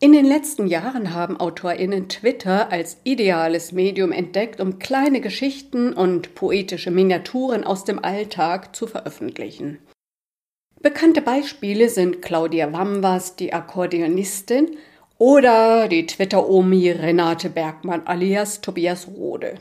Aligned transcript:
In 0.00 0.12
den 0.12 0.26
letzten 0.26 0.68
Jahren 0.68 1.12
haben 1.12 1.40
AutorInnen 1.40 2.08
Twitter 2.08 2.70
als 2.70 2.98
ideales 3.02 3.72
Medium 3.72 4.12
entdeckt, 4.12 4.60
um 4.60 4.78
kleine 4.78 5.20
Geschichten 5.20 5.92
und 5.92 6.36
poetische 6.36 6.92
Miniaturen 6.92 7.64
aus 7.64 7.84
dem 7.84 8.04
Alltag 8.04 8.76
zu 8.76 8.86
veröffentlichen. 8.86 9.80
Bekannte 10.80 11.20
Beispiele 11.20 11.88
sind 11.88 12.22
Claudia 12.22 12.72
Wambas, 12.72 13.34
die 13.34 13.52
Akkordeonistin, 13.52 14.76
oder 15.18 15.88
die 15.88 16.06
Twitter-Omi 16.06 16.92
Renate 16.92 17.50
Bergmann 17.50 18.06
alias 18.06 18.60
Tobias 18.60 19.08
Rode. 19.08 19.56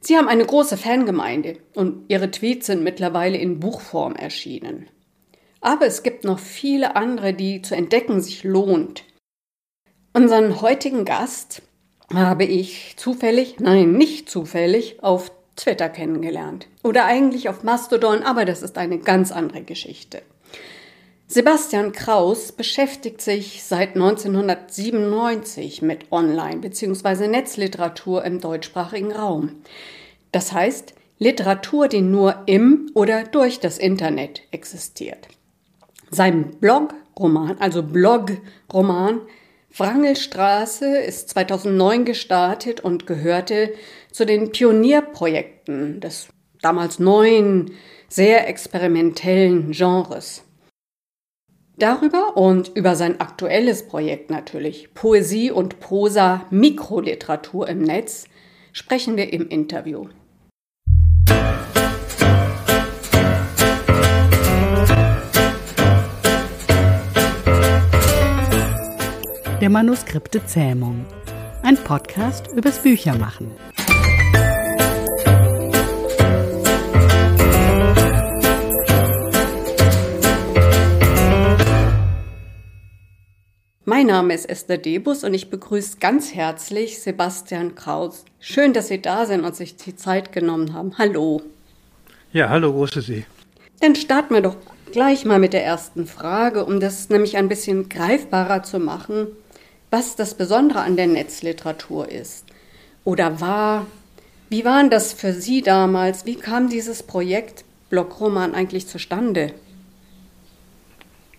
Sie 0.00 0.16
haben 0.16 0.26
eine 0.26 0.44
große 0.44 0.76
Fangemeinde 0.76 1.58
und 1.74 2.06
ihre 2.08 2.32
Tweets 2.32 2.66
sind 2.66 2.82
mittlerweile 2.82 3.38
in 3.38 3.60
Buchform 3.60 4.16
erschienen. 4.16 4.88
Aber 5.60 5.86
es 5.86 6.02
gibt 6.02 6.24
noch 6.24 6.40
viele 6.40 6.96
andere, 6.96 7.34
die 7.34 7.62
zu 7.62 7.76
entdecken 7.76 8.20
sich 8.20 8.42
lohnt. 8.42 9.04
Unseren 10.16 10.60
heutigen 10.60 11.04
Gast 11.04 11.60
habe 12.14 12.44
ich 12.44 12.94
zufällig, 12.96 13.56
nein, 13.58 13.94
nicht 13.94 14.30
zufällig, 14.30 15.02
auf 15.02 15.32
Twitter 15.56 15.88
kennengelernt. 15.88 16.68
Oder 16.84 17.04
eigentlich 17.04 17.48
auf 17.48 17.64
Mastodon, 17.64 18.22
aber 18.22 18.44
das 18.44 18.62
ist 18.62 18.78
eine 18.78 18.98
ganz 18.98 19.32
andere 19.32 19.62
Geschichte. 19.62 20.22
Sebastian 21.26 21.90
Kraus 21.90 22.52
beschäftigt 22.52 23.22
sich 23.22 23.64
seit 23.64 23.96
1997 23.96 25.82
mit 25.82 26.12
Online- 26.12 26.60
bzw. 26.60 27.26
Netzliteratur 27.26 28.24
im 28.24 28.40
deutschsprachigen 28.40 29.10
Raum. 29.10 29.62
Das 30.30 30.52
heißt, 30.52 30.94
Literatur, 31.18 31.88
die 31.88 32.02
nur 32.02 32.44
im 32.46 32.88
oder 32.94 33.24
durch 33.24 33.58
das 33.58 33.78
Internet 33.78 34.42
existiert. 34.52 35.26
Sein 36.12 36.52
Blog-Roman, 36.60 37.58
also 37.58 37.82
Blog-Roman, 37.82 39.20
Wrangelstraße 39.76 40.98
ist 40.98 41.30
2009 41.30 42.04
gestartet 42.04 42.80
und 42.80 43.06
gehörte 43.06 43.74
zu 44.12 44.24
den 44.24 44.52
Pionierprojekten 44.52 46.00
des 46.00 46.28
damals 46.62 47.00
neuen, 47.00 47.72
sehr 48.08 48.48
experimentellen 48.48 49.72
Genres. 49.72 50.44
Darüber 51.76 52.36
und 52.36 52.70
über 52.76 52.94
sein 52.94 53.20
aktuelles 53.20 53.88
Projekt 53.88 54.30
natürlich, 54.30 54.94
Poesie 54.94 55.50
und 55.50 55.80
Prosa 55.80 56.46
Mikroliteratur 56.50 57.68
im 57.68 57.82
Netz, 57.82 58.26
sprechen 58.72 59.16
wir 59.16 59.32
im 59.32 59.48
Interview. 59.48 60.06
Der 69.64 69.70
Manuskripte 69.70 70.44
Zähmung. 70.44 71.06
Ein 71.62 71.78
Podcast 71.78 72.48
übers 72.54 72.80
Büchermachen. 72.80 73.50
Mein 83.86 84.08
Name 84.08 84.34
ist 84.34 84.50
Esther 84.50 84.76
Debus 84.76 85.24
und 85.24 85.32
ich 85.32 85.48
begrüße 85.48 85.96
ganz 85.98 86.34
herzlich 86.34 87.00
Sebastian 87.00 87.74
Kraus. 87.74 88.26
Schön, 88.40 88.74
dass 88.74 88.88
Sie 88.88 89.00
da 89.00 89.24
sind 89.24 89.46
und 89.46 89.56
sich 89.56 89.76
die 89.76 89.96
Zeit 89.96 90.32
genommen 90.32 90.74
haben. 90.74 90.98
Hallo. 90.98 91.40
Ja, 92.34 92.50
hallo, 92.50 92.70
große 92.70 93.00
Sie. 93.00 93.24
Dann 93.80 93.96
starten 93.96 94.34
wir 94.34 94.42
doch 94.42 94.58
gleich 94.92 95.24
mal 95.24 95.38
mit 95.38 95.54
der 95.54 95.64
ersten 95.64 96.06
Frage, 96.06 96.66
um 96.66 96.80
das 96.80 97.08
nämlich 97.08 97.38
ein 97.38 97.48
bisschen 97.48 97.88
greifbarer 97.88 98.62
zu 98.62 98.78
machen 98.78 99.28
was 99.94 100.16
das 100.16 100.34
Besondere 100.34 100.80
an 100.80 100.96
der 100.96 101.06
Netzliteratur 101.06 102.10
ist 102.10 102.46
oder 103.04 103.40
war. 103.40 103.86
Wie 104.48 104.64
war 104.64 104.88
das 104.88 105.12
für 105.12 105.32
Sie 105.32 105.62
damals? 105.62 106.26
Wie 106.26 106.34
kam 106.34 106.68
dieses 106.68 107.04
Projekt 107.04 107.64
Blockroman 107.90 108.56
eigentlich 108.56 108.88
zustande? 108.88 109.52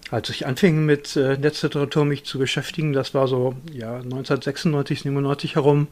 Als 0.09 0.30
ich 0.30 0.47
anfing 0.47 0.85
mit 0.85 1.18
äh, 1.18 1.38
Netzliteratur 1.38 2.06
mich 2.06 2.24
zu 2.24 2.40
beschäftigen, 2.40 2.94
das 2.94 3.13
war 3.13 3.28
so 3.28 3.56
ja 3.74 3.96
1996, 3.96 5.01
97 5.01 5.56
herum, 5.56 5.90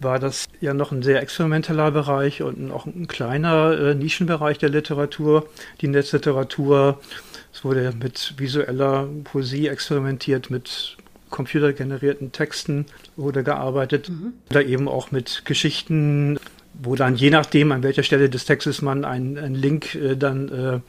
war 0.00 0.18
das 0.18 0.48
ja 0.60 0.74
noch 0.74 0.92
ein 0.92 1.02
sehr 1.02 1.22
experimenteller 1.22 1.92
Bereich 1.92 2.42
und 2.42 2.72
auch 2.72 2.84
ein 2.84 3.08
kleiner 3.08 3.72
äh, 3.72 3.94
Nischenbereich 3.94 4.58
der 4.58 4.68
Literatur, 4.68 5.48
die 5.80 5.88
Netzliteratur. 5.88 7.00
Es 7.54 7.64
wurde 7.64 7.94
mit 7.98 8.34
visueller 8.36 9.08
Poesie 9.24 9.68
experimentiert, 9.68 10.50
mit 10.50 10.98
computergenerierten 11.30 12.32
Texten 12.32 12.86
wurde 13.16 13.42
gearbeitet 13.44 14.08
mhm. 14.08 14.34
oder 14.50 14.64
eben 14.64 14.88
auch 14.88 15.10
mit 15.10 15.42
Geschichten, 15.44 16.38
wo 16.74 16.94
dann 16.96 17.16
je 17.16 17.30
nachdem, 17.30 17.72
an 17.72 17.82
welcher 17.82 18.02
Stelle 18.02 18.28
des 18.28 18.44
Textes 18.44 18.82
man 18.82 19.04
einen, 19.04 19.38
einen 19.38 19.54
Link 19.54 19.94
äh, 19.94 20.16
dann 20.16 20.48
äh, 20.48 20.80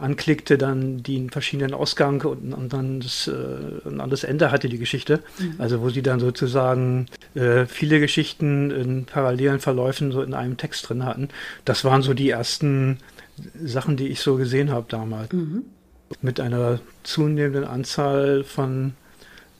anklickte, 0.00 0.56
dann 0.58 1.02
den 1.02 1.30
verschiedenen 1.30 1.74
Ausgang 1.74 2.22
und, 2.22 2.52
und 2.52 2.72
dann 2.72 3.00
das, 3.00 3.28
äh, 3.28 3.86
und 3.86 3.98
das 4.10 4.24
Ende 4.24 4.50
hatte 4.50 4.68
die 4.68 4.78
Geschichte. 4.78 5.20
Mhm. 5.38 5.54
Also 5.58 5.80
wo 5.82 5.90
sie 5.90 6.02
dann 6.02 6.20
sozusagen 6.20 7.06
äh, 7.34 7.66
viele 7.66 8.00
Geschichten 8.00 8.70
in 8.70 9.04
parallelen 9.04 9.60
Verläufen 9.60 10.12
so 10.12 10.22
in 10.22 10.34
einem 10.34 10.56
Text 10.56 10.88
drin 10.88 11.04
hatten. 11.04 11.28
Das 11.64 11.84
waren 11.84 12.02
so 12.02 12.14
die 12.14 12.30
ersten 12.30 12.98
Sachen, 13.62 13.96
die 13.96 14.08
ich 14.08 14.20
so 14.20 14.36
gesehen 14.36 14.70
habe 14.70 14.86
damals. 14.88 15.32
Mhm. 15.32 15.64
Mit 16.22 16.40
einer 16.40 16.80
zunehmenden 17.04 17.64
Anzahl 17.64 18.42
von 18.42 18.94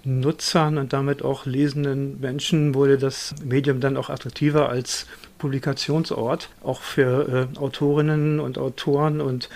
Nutzern 0.05 0.79
und 0.79 0.93
damit 0.93 1.23
auch 1.23 1.47
lesenden 1.47 2.21
Menschen 2.21 2.75
wurde 2.75 2.99
das 2.99 3.35
Medium 3.45 3.81
dann 3.81 3.97
auch 3.97 4.11
attraktiver 4.11 4.69
als 4.69 5.07
Publikationsort, 5.39 6.49
auch 6.63 6.81
für 6.81 7.49
äh, 7.55 7.59
Autorinnen 7.59 8.41
und 8.41 8.59
Autoren 8.59 9.21
und 9.21 9.49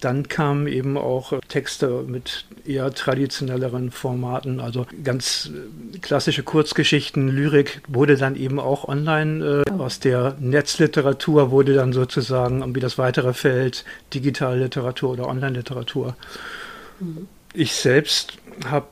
dann 0.00 0.28
kamen 0.28 0.66
eben 0.66 0.96
auch 0.96 1.32
Texte 1.48 2.04
mit 2.06 2.44
eher 2.64 2.92
traditionelleren 2.92 3.90
Formaten, 3.90 4.60
also 4.60 4.86
ganz 5.02 5.50
äh, 5.94 5.98
klassische 5.98 6.42
Kurzgeschichten, 6.42 7.28
Lyrik 7.28 7.82
wurde 7.88 8.16
dann 8.16 8.36
eben 8.36 8.60
auch 8.60 8.86
online. 8.88 9.62
Äh, 9.66 9.70
aus 9.72 9.98
der 10.00 10.36
Netzliteratur 10.38 11.50
wurde 11.50 11.74
dann 11.74 11.92
sozusagen 11.92 12.60
irgendwie 12.60 12.80
das 12.80 12.98
weitere 12.98 13.34
Feld 13.34 13.84
Digitalliteratur 14.14 15.10
oder 15.10 15.28
Online-Literatur. 15.28 16.16
Mhm. 17.00 17.28
Ich 17.54 17.74
selbst 17.74 18.38
habe 18.66 18.88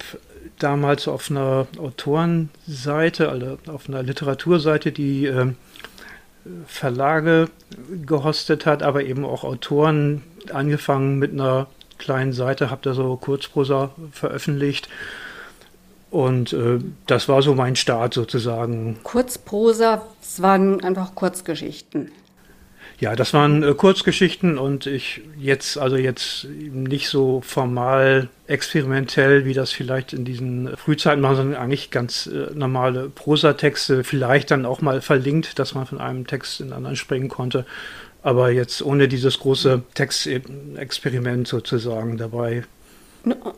damals 0.62 1.08
auf 1.08 1.30
einer 1.30 1.66
Autorenseite, 1.78 3.28
also 3.28 3.58
auf 3.66 3.88
einer 3.88 4.02
Literaturseite, 4.02 4.92
die 4.92 5.26
äh, 5.26 5.52
Verlage 6.66 7.48
gehostet 8.06 8.66
hat, 8.66 8.82
aber 8.82 9.04
eben 9.04 9.24
auch 9.24 9.44
Autoren 9.44 10.22
angefangen 10.52 11.18
mit 11.18 11.32
einer 11.32 11.66
kleinen 11.98 12.32
Seite, 12.32 12.70
habe 12.70 12.80
da 12.82 12.94
so 12.94 13.16
Kurzprosa 13.16 13.90
veröffentlicht. 14.12 14.88
Und 16.10 16.52
äh, 16.52 16.78
das 17.06 17.28
war 17.28 17.42
so 17.42 17.54
mein 17.54 17.76
Start 17.76 18.14
sozusagen. 18.14 18.98
Kurzprosa, 19.04 20.02
es 20.20 20.42
waren 20.42 20.82
einfach 20.82 21.14
Kurzgeschichten. 21.14 22.10
Ja, 23.00 23.16
das 23.16 23.32
waren 23.32 23.62
äh, 23.62 23.72
Kurzgeschichten 23.72 24.58
und 24.58 24.84
ich 24.84 25.22
jetzt, 25.38 25.78
also 25.78 25.96
jetzt 25.96 26.46
nicht 26.60 27.08
so 27.08 27.40
formal 27.40 28.28
experimentell, 28.46 29.46
wie 29.46 29.54
das 29.54 29.72
vielleicht 29.72 30.12
in 30.12 30.26
diesen 30.26 30.76
Frühzeiten 30.76 31.22
machen, 31.22 31.36
sondern 31.36 31.62
eigentlich 31.62 31.90
ganz 31.90 32.26
äh, 32.26 32.54
normale 32.54 33.08
Prosatexte, 33.08 34.04
vielleicht 34.04 34.50
dann 34.50 34.66
auch 34.66 34.82
mal 34.82 35.00
verlinkt, 35.00 35.58
dass 35.58 35.74
man 35.74 35.86
von 35.86 35.98
einem 35.98 36.26
Text 36.26 36.60
in 36.60 36.66
den 36.66 36.72
anderen 36.74 36.96
springen 36.96 37.30
konnte. 37.30 37.64
Aber 38.22 38.50
jetzt 38.50 38.82
ohne 38.82 39.08
dieses 39.08 39.38
große 39.38 39.82
Textexperiment 39.94 41.48
sozusagen 41.48 42.18
dabei. 42.18 42.64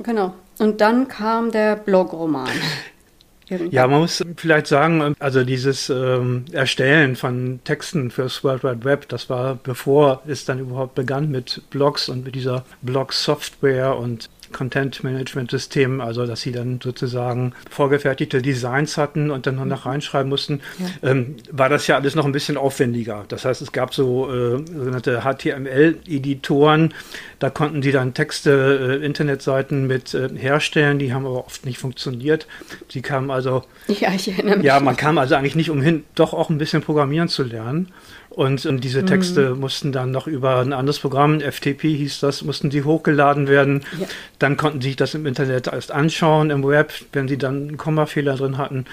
Genau. 0.04 0.34
Und 0.60 0.80
dann 0.80 1.08
kam 1.08 1.50
der 1.50 1.74
Blogroman. 1.74 2.48
Ja, 3.48 3.86
man 3.86 4.00
muss 4.00 4.22
vielleicht 4.36 4.66
sagen, 4.66 5.14
also 5.18 5.44
dieses 5.44 5.90
ähm, 5.90 6.44
Erstellen 6.52 7.16
von 7.16 7.60
Texten 7.64 8.10
fürs 8.10 8.42
World 8.44 8.64
Wide 8.64 8.84
Web, 8.84 9.08
das 9.08 9.28
war 9.28 9.56
bevor 9.56 10.22
es 10.26 10.44
dann 10.44 10.58
überhaupt 10.58 10.94
begann 10.94 11.30
mit 11.30 11.62
Blogs 11.70 12.08
und 12.08 12.24
mit 12.24 12.34
dieser 12.34 12.64
Blog-Software 12.82 13.96
und 13.96 14.30
Content-Management-System, 14.52 16.00
also 16.00 16.26
dass 16.26 16.40
sie 16.42 16.52
dann 16.52 16.80
sozusagen 16.82 17.54
vorgefertigte 17.70 18.42
Designs 18.42 18.96
hatten 18.96 19.30
und 19.30 19.46
dann 19.46 19.56
noch 19.68 19.86
reinschreiben 19.86 20.28
mussten, 20.28 20.60
ja. 20.78 21.10
ähm, 21.10 21.36
war 21.50 21.68
das 21.68 21.86
ja 21.86 21.96
alles 21.96 22.14
noch 22.14 22.24
ein 22.24 22.32
bisschen 22.32 22.56
aufwendiger. 22.56 23.24
Das 23.28 23.44
heißt, 23.44 23.62
es 23.62 23.72
gab 23.72 23.94
so 23.94 24.30
äh, 24.30 24.58
sogenannte 24.66 25.22
HTML-Editoren, 25.22 26.94
da 27.38 27.50
konnten 27.50 27.82
sie 27.82 27.92
dann 27.92 28.14
Texte, 28.14 29.00
äh, 29.02 29.04
Internetseiten 29.04 29.86
mit 29.86 30.14
äh, 30.14 30.28
herstellen, 30.36 30.98
die 30.98 31.12
haben 31.12 31.26
aber 31.26 31.46
oft 31.46 31.64
nicht 31.66 31.78
funktioniert. 31.78 32.46
Sie 32.88 33.02
kamen 33.02 33.30
also, 33.30 33.64
ja, 33.88 34.12
ich 34.14 34.28
erinnere 34.28 34.56
mich. 34.58 34.66
Ja, 34.66 34.80
man 34.80 34.96
kam 34.96 35.18
also 35.18 35.34
eigentlich 35.34 35.56
nicht 35.56 35.70
umhin, 35.70 36.04
doch 36.14 36.34
auch 36.34 36.50
ein 36.50 36.58
bisschen 36.58 36.82
programmieren 36.82 37.28
zu 37.28 37.42
lernen. 37.42 37.88
Und, 38.34 38.64
und 38.64 38.82
diese 38.82 39.04
Texte 39.04 39.50
mhm. 39.50 39.60
mussten 39.60 39.92
dann 39.92 40.10
noch 40.10 40.26
über 40.26 40.60
ein 40.60 40.72
anderes 40.72 40.98
Programm, 40.98 41.40
FTP 41.40 41.82
hieß 41.96 42.20
das, 42.20 42.42
mussten 42.42 42.70
die 42.70 42.82
hochgeladen 42.82 43.46
werden. 43.46 43.82
Ja. 44.00 44.06
Dann 44.38 44.56
konnten 44.56 44.80
sie 44.80 44.88
sich 44.88 44.96
das 44.96 45.14
im 45.14 45.26
Internet 45.26 45.66
erst 45.66 45.92
anschauen, 45.92 46.50
im 46.50 46.66
Web, 46.66 46.92
wenn 47.12 47.28
sie 47.28 47.36
dann 47.36 47.68
einen 47.68 47.76
Kommafehler 47.76 48.36
drin 48.36 48.56
hatten. 48.56 48.86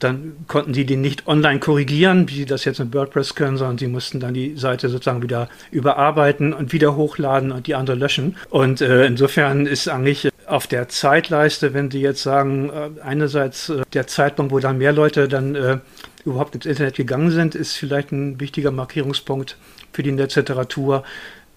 Dann 0.00 0.32
konnten 0.48 0.74
sie 0.74 0.86
den 0.86 1.02
nicht 1.02 1.28
online 1.28 1.60
korrigieren, 1.60 2.28
wie 2.28 2.34
sie 2.34 2.46
das 2.46 2.64
jetzt 2.64 2.80
mit 2.80 2.92
WordPress 2.92 3.36
können, 3.36 3.58
sondern 3.58 3.78
sie 3.78 3.86
mussten 3.86 4.18
dann 4.18 4.34
die 4.34 4.56
Seite 4.56 4.88
sozusagen 4.88 5.22
wieder 5.22 5.48
überarbeiten 5.70 6.52
und 6.52 6.72
wieder 6.72 6.96
hochladen 6.96 7.52
und 7.52 7.66
die 7.68 7.76
andere 7.76 7.96
löschen. 7.96 8.36
Und 8.48 8.80
äh, 8.80 9.06
insofern 9.06 9.66
ist 9.66 9.88
eigentlich 9.88 10.30
auf 10.50 10.66
der 10.66 10.88
Zeitleiste, 10.88 11.74
wenn 11.74 11.90
Sie 11.90 12.00
jetzt 12.00 12.22
sagen, 12.22 12.70
äh, 12.70 13.00
einerseits 13.02 13.68
äh, 13.68 13.82
der 13.92 14.06
Zeitpunkt, 14.06 14.52
wo 14.52 14.58
dann 14.58 14.78
mehr 14.78 14.92
Leute 14.92 15.28
dann 15.28 15.54
äh, 15.54 15.78
überhaupt 16.24 16.54
ins 16.54 16.66
Internet 16.66 16.96
gegangen 16.96 17.30
sind, 17.30 17.54
ist 17.54 17.76
vielleicht 17.76 18.12
ein 18.12 18.40
wichtiger 18.40 18.70
Markierungspunkt 18.70 19.56
für 19.92 20.02
die 20.02 20.12
Netzliteratur. 20.12 21.04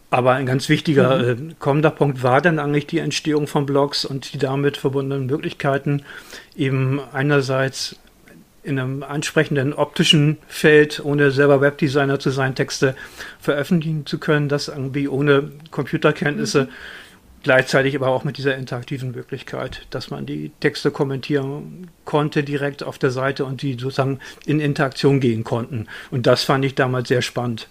Aber 0.10 0.34
ein 0.34 0.46
ganz 0.46 0.70
wichtiger 0.70 1.36
mhm. 1.36 1.56
kommender 1.58 1.90
Punkt 1.90 2.22
war 2.22 2.40
dann 2.40 2.60
eigentlich 2.60 2.86
die 2.86 3.00
Entstehung 3.00 3.48
von 3.48 3.66
Blogs 3.66 4.06
und 4.06 4.34
die 4.34 4.38
damit 4.38 4.78
verbundenen 4.78 5.26
Möglichkeiten, 5.26 6.04
eben 6.56 7.02
einerseits 7.12 7.96
in 8.62 8.80
einem 8.80 9.02
ansprechenden 9.02 9.74
optischen 9.74 10.38
Feld, 10.48 11.02
ohne 11.04 11.32
selber 11.32 11.62
Webdesigner 11.62 12.20
zu 12.20 12.30
sein, 12.30 12.54
Texte 12.54 12.96
veröffentlichen 13.42 14.06
zu 14.06 14.20
können, 14.20 14.50
das 14.50 14.68
irgendwie 14.68 15.08
ohne 15.08 15.52
Computerkenntnisse 15.72 16.66
mhm 16.66 17.03
gleichzeitig 17.44 17.96
aber 17.96 18.08
auch 18.08 18.24
mit 18.24 18.38
dieser 18.38 18.56
interaktiven 18.56 19.12
Möglichkeit, 19.12 19.86
dass 19.90 20.10
man 20.10 20.26
die 20.26 20.52
Texte 20.60 20.92
kommentieren 20.92 21.92
konnte 22.06 22.44
direkt 22.44 22.84
auf 22.84 22.98
der 22.98 23.12
Seite 23.12 23.46
und 23.46 23.62
die 23.62 23.74
sozusagen 23.74 24.20
in 24.46 24.60
Interaktion 24.60 25.20
gehen 25.20 25.44
konnten. 25.44 25.88
Und 26.10 26.26
das 26.26 26.44
fand 26.44 26.66
ich 26.66 26.76
damals 26.76 27.10
sehr 27.10 27.22
spannend. 27.22 27.68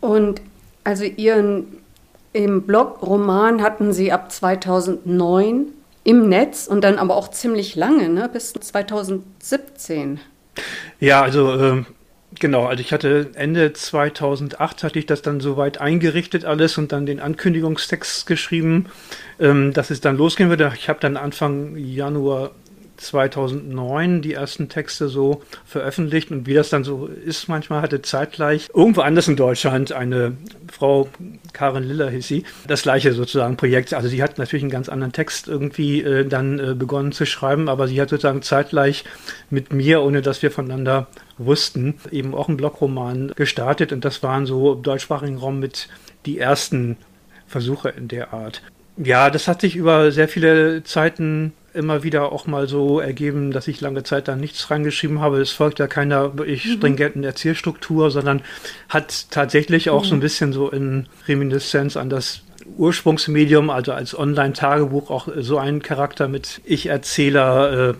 Und 0.00 0.40
also 0.84 1.04
Ihren 1.04 1.66
im 2.32 2.62
Blog-Roman 2.62 3.62
hatten 3.62 3.92
Sie 3.92 4.12
ab 4.12 4.32
2009 4.32 5.66
im 6.04 6.28
Netz 6.28 6.66
und 6.66 6.82
dann 6.82 6.98
aber 6.98 7.16
auch 7.16 7.28
ziemlich 7.28 7.74
lange, 7.74 8.08
ne, 8.08 8.30
bis 8.32 8.52
2017. 8.52 10.20
Ja, 11.00 11.22
also 11.22 11.52
äh, 11.52 11.84
Genau, 12.34 12.66
also 12.66 12.82
ich 12.82 12.92
hatte 12.92 13.30
Ende 13.34 13.72
2008 13.72 14.84
hatte 14.84 14.98
ich 14.98 15.06
das 15.06 15.22
dann 15.22 15.40
soweit 15.40 15.80
eingerichtet 15.80 16.44
alles 16.44 16.76
und 16.76 16.92
dann 16.92 17.06
den 17.06 17.20
Ankündigungstext 17.20 18.26
geschrieben, 18.26 18.86
ähm, 19.40 19.72
dass 19.72 19.90
es 19.90 20.02
dann 20.02 20.18
losgehen 20.18 20.50
würde. 20.50 20.70
Ich 20.74 20.90
habe 20.90 21.00
dann 21.00 21.16
Anfang 21.16 21.76
Januar 21.76 22.50
2009 22.98 24.22
die 24.22 24.34
ersten 24.34 24.68
Texte 24.68 25.08
so 25.08 25.42
veröffentlicht 25.64 26.30
und 26.30 26.46
wie 26.46 26.54
das 26.54 26.70
dann 26.70 26.84
so 26.84 27.06
ist, 27.06 27.48
manchmal 27.48 27.82
hatte 27.82 28.02
zeitgleich 28.02 28.68
irgendwo 28.74 29.00
anders 29.00 29.28
in 29.28 29.36
Deutschland 29.36 29.92
eine 29.92 30.36
Frau, 30.70 31.08
Karin 31.52 31.84
Liller 31.84 32.10
hieß 32.10 32.26
sie, 32.26 32.44
das 32.66 32.82
gleiche 32.82 33.12
sozusagen 33.12 33.56
Projekt. 33.56 33.94
Also 33.94 34.08
sie 34.08 34.22
hat 34.22 34.38
natürlich 34.38 34.62
einen 34.62 34.70
ganz 34.70 34.88
anderen 34.88 35.12
Text 35.12 35.48
irgendwie 35.48 36.02
äh, 36.02 36.26
dann 36.26 36.58
äh, 36.58 36.74
begonnen 36.74 37.12
zu 37.12 37.26
schreiben, 37.26 37.68
aber 37.68 37.88
sie 37.88 38.00
hat 38.00 38.10
sozusagen 38.10 38.42
zeitgleich 38.42 39.04
mit 39.50 39.72
mir, 39.72 40.02
ohne 40.02 40.22
dass 40.22 40.42
wir 40.42 40.50
voneinander 40.50 41.06
wussten, 41.38 41.94
eben 42.10 42.34
auch 42.34 42.48
einen 42.48 42.56
Blogroman 42.56 43.32
gestartet 43.36 43.92
und 43.92 44.04
das 44.04 44.22
waren 44.22 44.44
so 44.44 44.74
im 44.74 44.82
deutschsprachigen 44.82 45.38
Raum 45.38 45.60
mit 45.60 45.88
die 46.26 46.38
ersten 46.38 46.96
Versuche 47.46 47.88
in 47.90 48.08
der 48.08 48.32
Art. 48.32 48.62
Ja, 48.96 49.30
das 49.30 49.46
hat 49.46 49.60
sich 49.60 49.76
über 49.76 50.10
sehr 50.10 50.28
viele 50.28 50.82
Zeiten 50.82 51.52
immer 51.74 52.02
wieder 52.02 52.32
auch 52.32 52.46
mal 52.46 52.68
so 52.68 53.00
ergeben, 53.00 53.50
dass 53.50 53.68
ich 53.68 53.80
lange 53.80 54.02
Zeit 54.02 54.28
da 54.28 54.36
nichts 54.36 54.70
reingeschrieben 54.70 55.20
habe. 55.20 55.40
Es 55.40 55.50
folgt 55.50 55.78
ja 55.78 55.86
keiner 55.86 56.36
wirklich 56.38 56.64
mhm. 56.64 56.72
stringenten 56.72 57.24
Erzählstruktur, 57.24 58.10
sondern 58.10 58.42
hat 58.88 59.30
tatsächlich 59.30 59.90
auch 59.90 60.04
mhm. 60.04 60.08
so 60.08 60.14
ein 60.14 60.20
bisschen 60.20 60.52
so 60.52 60.70
in 60.70 61.06
Reminiszenz 61.26 61.96
an 61.96 62.10
das 62.10 62.42
Ursprungsmedium, 62.76 63.70
also 63.70 63.92
als 63.92 64.18
Online-Tagebuch, 64.18 65.10
auch 65.10 65.28
so 65.36 65.58
einen 65.58 65.82
Charakter 65.82 66.28
mit 66.28 66.60
Ich-Erzähler. 66.64 67.90
Äh, 67.90 67.94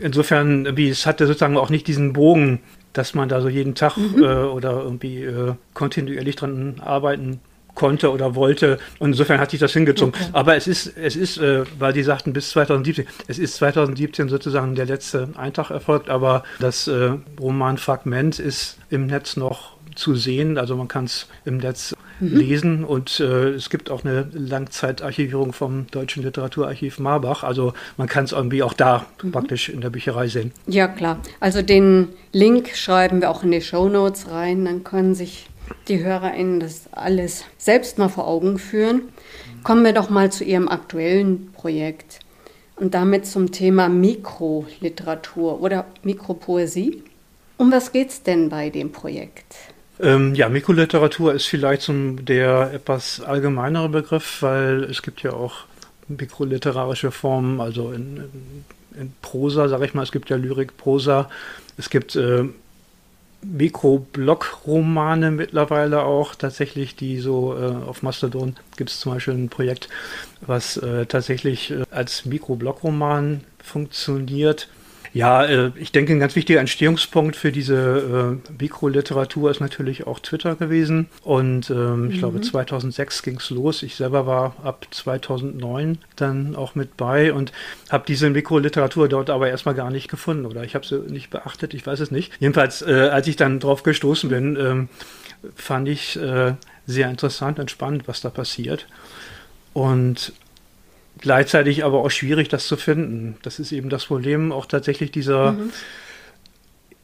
insofern, 0.00 0.76
wie 0.76 0.88
es 0.88 1.06
hatte 1.06 1.26
sozusagen 1.26 1.56
auch 1.56 1.70
nicht 1.70 1.86
diesen 1.86 2.12
Bogen, 2.12 2.60
dass 2.92 3.14
man 3.14 3.28
da 3.28 3.40
so 3.40 3.48
jeden 3.48 3.74
Tag 3.74 3.96
mhm. 3.96 4.22
äh, 4.22 4.26
oder 4.26 4.82
irgendwie 4.82 5.22
äh, 5.22 5.54
kontinuierlich 5.74 6.36
dran 6.36 6.80
arbeiten 6.84 7.40
konnte 7.74 8.12
oder 8.12 8.34
wollte. 8.34 8.78
Und 8.98 9.10
insofern 9.10 9.40
hat 9.40 9.50
sich 9.50 9.60
das 9.60 9.72
hingezogen. 9.72 10.14
Okay. 10.14 10.30
Aber 10.32 10.56
es 10.56 10.66
ist, 10.66 10.96
es 10.96 11.16
ist, 11.16 11.38
äh, 11.38 11.64
weil 11.78 11.92
die 11.92 12.02
sagten 12.02 12.32
bis 12.32 12.50
2017, 12.50 13.06
es 13.28 13.38
ist 13.38 13.54
2017 13.56 14.28
sozusagen 14.28 14.74
der 14.74 14.86
letzte 14.86 15.28
Eintrag 15.36 15.70
erfolgt, 15.70 16.08
aber 16.08 16.42
das 16.60 16.88
äh, 16.88 17.12
Romanfragment 17.40 18.38
ist 18.38 18.78
im 18.90 19.06
Netz 19.06 19.36
noch 19.36 19.72
zu 19.94 20.14
sehen. 20.14 20.58
Also 20.58 20.76
man 20.76 20.88
kann 20.88 21.04
es 21.04 21.26
im 21.44 21.58
Netz 21.58 21.94
mhm. 22.20 22.36
lesen 22.36 22.84
und 22.84 23.20
äh, 23.20 23.50
es 23.50 23.70
gibt 23.70 23.90
auch 23.90 24.04
eine 24.04 24.28
Langzeitarchivierung 24.32 25.52
vom 25.52 25.86
Deutschen 25.90 26.22
Literaturarchiv 26.22 26.98
Marbach. 26.98 27.42
Also 27.42 27.74
man 27.96 28.08
kann 28.08 28.24
es 28.24 28.32
irgendwie 28.32 28.62
auch 28.62 28.74
da 28.74 29.06
mhm. 29.22 29.32
praktisch 29.32 29.68
in 29.68 29.80
der 29.80 29.90
Bücherei 29.90 30.28
sehen. 30.28 30.52
Ja, 30.66 30.88
klar. 30.88 31.18
Also 31.40 31.62
den 31.62 32.08
Link 32.32 32.70
schreiben 32.74 33.20
wir 33.20 33.30
auch 33.30 33.42
in 33.42 33.50
die 33.50 33.60
Show 33.60 33.88
Notes 33.88 34.30
rein. 34.30 34.64
Dann 34.64 34.84
können 34.84 35.14
sich 35.14 35.48
die 35.88 36.02
HörerInnen 36.02 36.60
das 36.60 36.82
alles 36.92 37.44
selbst 37.58 37.98
mal 37.98 38.08
vor 38.08 38.26
Augen 38.26 38.58
führen. 38.58 39.02
Kommen 39.62 39.84
wir 39.84 39.92
doch 39.92 40.10
mal 40.10 40.30
zu 40.32 40.44
Ihrem 40.44 40.68
aktuellen 40.68 41.52
Projekt 41.52 42.20
und 42.76 42.94
damit 42.94 43.26
zum 43.26 43.52
Thema 43.52 43.88
Mikroliteratur 43.88 45.60
oder 45.60 45.86
Mikropoesie. 46.02 47.02
Um 47.56 47.70
was 47.70 47.92
geht 47.92 48.10
es 48.10 48.22
denn 48.22 48.48
bei 48.48 48.70
dem 48.70 48.90
Projekt? 48.90 49.54
Ähm, 50.00 50.34
ja, 50.34 50.48
Mikroliteratur 50.48 51.32
ist 51.34 51.46
vielleicht 51.46 51.82
zum 51.82 52.24
der 52.24 52.72
etwas 52.72 53.20
allgemeinere 53.20 53.88
Begriff, 53.88 54.42
weil 54.42 54.84
es 54.84 55.02
gibt 55.02 55.22
ja 55.22 55.32
auch 55.32 55.64
mikroliterarische 56.08 57.10
Formen, 57.12 57.60
also 57.60 57.92
in, 57.92 58.16
in, 58.16 59.00
in 59.00 59.12
Prosa, 59.22 59.68
sage 59.68 59.84
ich 59.84 59.94
mal, 59.94 60.02
es 60.02 60.12
gibt 60.12 60.28
ja 60.30 60.36
Lyrik, 60.36 60.76
Prosa, 60.76 61.30
es 61.76 61.88
gibt 61.88 62.16
äh, 62.16 62.44
Mikroblock-Romane 63.42 65.30
mittlerweile 65.30 66.02
auch 66.02 66.34
tatsächlich, 66.34 66.96
die 66.96 67.18
so 67.18 67.56
äh, 67.56 67.66
auf 67.86 68.02
Mastodon 68.02 68.56
gibt 68.76 68.90
es 68.90 69.00
zum 69.00 69.12
Beispiel 69.12 69.34
ein 69.34 69.48
Projekt, 69.48 69.88
was 70.40 70.76
äh, 70.76 71.06
tatsächlich 71.06 71.70
äh, 71.72 71.84
als 71.90 72.24
Mikroblock-Roman 72.24 73.42
funktioniert. 73.62 74.68
Ja, 75.14 75.44
äh, 75.44 75.72
ich 75.76 75.92
denke, 75.92 76.12
ein 76.12 76.20
ganz 76.20 76.36
wichtiger 76.36 76.60
Entstehungspunkt 76.60 77.36
für 77.36 77.52
diese 77.52 78.38
äh, 78.48 78.52
Mikroliteratur 78.62 79.50
ist 79.50 79.60
natürlich 79.60 80.06
auch 80.06 80.20
Twitter 80.20 80.56
gewesen. 80.56 81.08
Und 81.22 81.70
ähm, 81.70 82.10
ich 82.10 82.18
glaube, 82.18 82.40
2006 82.40 83.22
ging 83.22 83.36
es 83.36 83.50
los. 83.50 83.82
Ich 83.82 83.96
selber 83.96 84.26
war 84.26 84.56
ab 84.62 84.86
2009 84.90 85.98
dann 86.16 86.56
auch 86.56 86.74
mit 86.74 86.96
bei 86.96 87.32
und 87.32 87.52
habe 87.90 88.04
diese 88.06 88.30
Mikroliteratur 88.30 89.08
dort 89.08 89.28
aber 89.28 89.50
erstmal 89.50 89.74
gar 89.74 89.90
nicht 89.90 90.08
gefunden 90.08 90.46
oder 90.46 90.64
ich 90.64 90.74
habe 90.74 90.86
sie 90.86 90.98
nicht 90.98 91.30
beachtet, 91.30 91.74
ich 91.74 91.86
weiß 91.86 92.00
es 92.00 92.10
nicht. 92.10 92.32
Jedenfalls, 92.40 92.80
äh, 92.82 93.10
als 93.12 93.26
ich 93.26 93.36
dann 93.36 93.60
drauf 93.60 93.82
gestoßen 93.82 94.30
bin, 94.30 94.56
ähm, 94.56 94.88
fand 95.54 95.88
ich 95.88 96.18
äh, 96.18 96.54
sehr 96.86 97.10
interessant 97.10 97.58
und 97.58 97.70
spannend, 97.70 98.08
was 98.08 98.22
da 98.22 98.30
passiert. 98.30 98.86
Und 99.74 100.32
gleichzeitig 101.18 101.84
aber 101.84 102.00
auch 102.00 102.10
schwierig, 102.10 102.48
das 102.48 102.66
zu 102.66 102.76
finden. 102.76 103.36
Das 103.42 103.58
ist 103.58 103.72
eben 103.72 103.88
das 103.88 104.06
Problem 104.06 104.52
auch 104.52 104.66
tatsächlich 104.66 105.10
dieser, 105.10 105.52
mhm. 105.52 105.72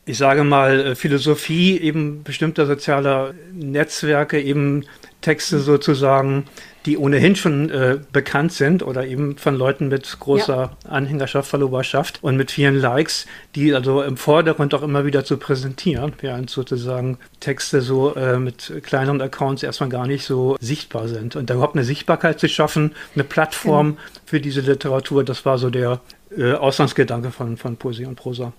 Ich 0.08 0.18
sage 0.18 0.44
mal, 0.44 0.80
äh, 0.80 0.94
Philosophie 0.94 1.78
eben 1.78 2.22
bestimmter 2.22 2.66
sozialer 2.66 3.34
Netzwerke, 3.52 4.40
eben 4.40 4.84
Texte 5.20 5.58
sozusagen 5.58 6.44
die 6.86 6.96
ohnehin 6.96 7.36
schon 7.36 7.68
äh, 7.68 7.98
bekannt 8.12 8.52
sind 8.52 8.82
oder 8.82 9.06
eben 9.06 9.36
von 9.36 9.54
Leuten 9.54 9.88
mit 9.88 10.18
großer 10.20 10.56
ja. 10.56 10.90
Anhängerschaft, 10.90 11.50
Followerschaft 11.50 12.20
und 12.22 12.38
mit 12.38 12.50
vielen 12.50 12.76
Likes, 12.76 13.26
die 13.54 13.74
also 13.74 14.00
im 14.00 14.16
Vordergrund 14.16 14.72
auch 14.72 14.82
immer 14.82 15.04
wieder 15.04 15.22
zu 15.22 15.36
präsentieren, 15.36 16.14
während 16.20 16.48
sozusagen 16.48 17.18
Texte 17.40 17.82
so 17.82 18.14
äh, 18.14 18.38
mit 18.38 18.72
kleineren 18.84 19.20
Accounts 19.20 19.62
erstmal 19.62 19.90
gar 19.90 20.06
nicht 20.06 20.24
so 20.24 20.56
sichtbar 20.60 21.08
sind. 21.08 21.36
Und 21.36 21.50
da 21.50 21.54
überhaupt 21.54 21.74
eine 21.74 21.84
Sichtbarkeit 21.84 22.40
zu 22.40 22.48
schaffen, 22.48 22.92
eine 23.14 23.24
Plattform 23.24 23.96
genau. 23.96 24.00
für 24.24 24.40
diese 24.40 24.62
Literatur, 24.62 25.24
das 25.24 25.44
war 25.44 25.58
so 25.58 25.68
der 25.68 26.00
äh, 26.38 26.52
Ausgangsgedanke 26.52 27.32
von, 27.32 27.58
von 27.58 27.76
Poesie 27.76 28.06
und 28.06 28.16
Prosa. 28.16 28.54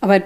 Aber 0.00 0.20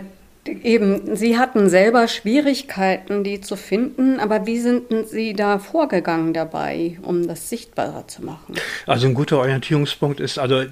Eben, 0.49 1.17
Sie 1.17 1.39
hatten 1.39 1.69
selber 1.69 2.09
Schwierigkeiten, 2.09 3.25
die 3.25 3.41
zu 3.41 3.57
finden, 3.57 4.21
aber 4.21 4.47
wie 4.47 4.59
sind 4.59 4.85
Sie 5.09 5.33
da 5.33 5.59
vorgegangen 5.59 6.33
dabei, 6.33 6.99
um 7.03 7.27
das 7.27 7.49
sichtbarer 7.49 8.09
zu 8.09 8.25
machen? 8.25 8.55
Also 8.87 9.07
ein 9.07 9.15
guter 9.15 9.39
Orientierungspunkt 9.39 10.21
ist, 10.21 10.39
also 10.39 10.65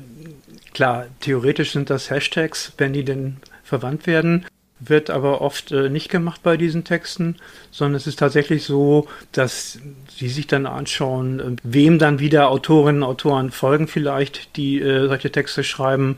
klar, 0.73 1.07
theoretisch 1.21 1.73
sind 1.73 1.90
das 1.90 2.11
Hashtags, 2.11 2.73
wenn 2.78 2.93
die 2.93 3.04
denn 3.04 3.37
verwandt 3.62 4.07
werden. 4.07 4.47
Wird 4.88 5.11
aber 5.11 5.41
oft 5.41 5.73
äh, 5.73 5.88
nicht 5.88 6.09
gemacht 6.09 6.43
bei 6.43 6.57
diesen 6.57 6.85
Texten, 6.85 7.37
sondern 7.71 7.97
es 7.97 8.07
ist 8.07 8.19
tatsächlich 8.19 8.64
so, 8.64 9.09
dass 9.33 9.79
sie 10.09 10.29
sich 10.29 10.47
dann 10.47 10.67
anschauen, 10.67 11.41
äh, 11.41 11.57
wem 11.62 11.99
dann 11.99 12.19
wieder 12.19 12.49
Autorinnen 12.49 13.03
und 13.03 13.09
Autoren 13.09 13.50
folgen 13.50 13.88
vielleicht, 13.88 14.57
die 14.57 14.81
äh, 14.81 15.09
solche 15.09 15.31
Texte 15.31 15.64
schreiben, 15.64 16.17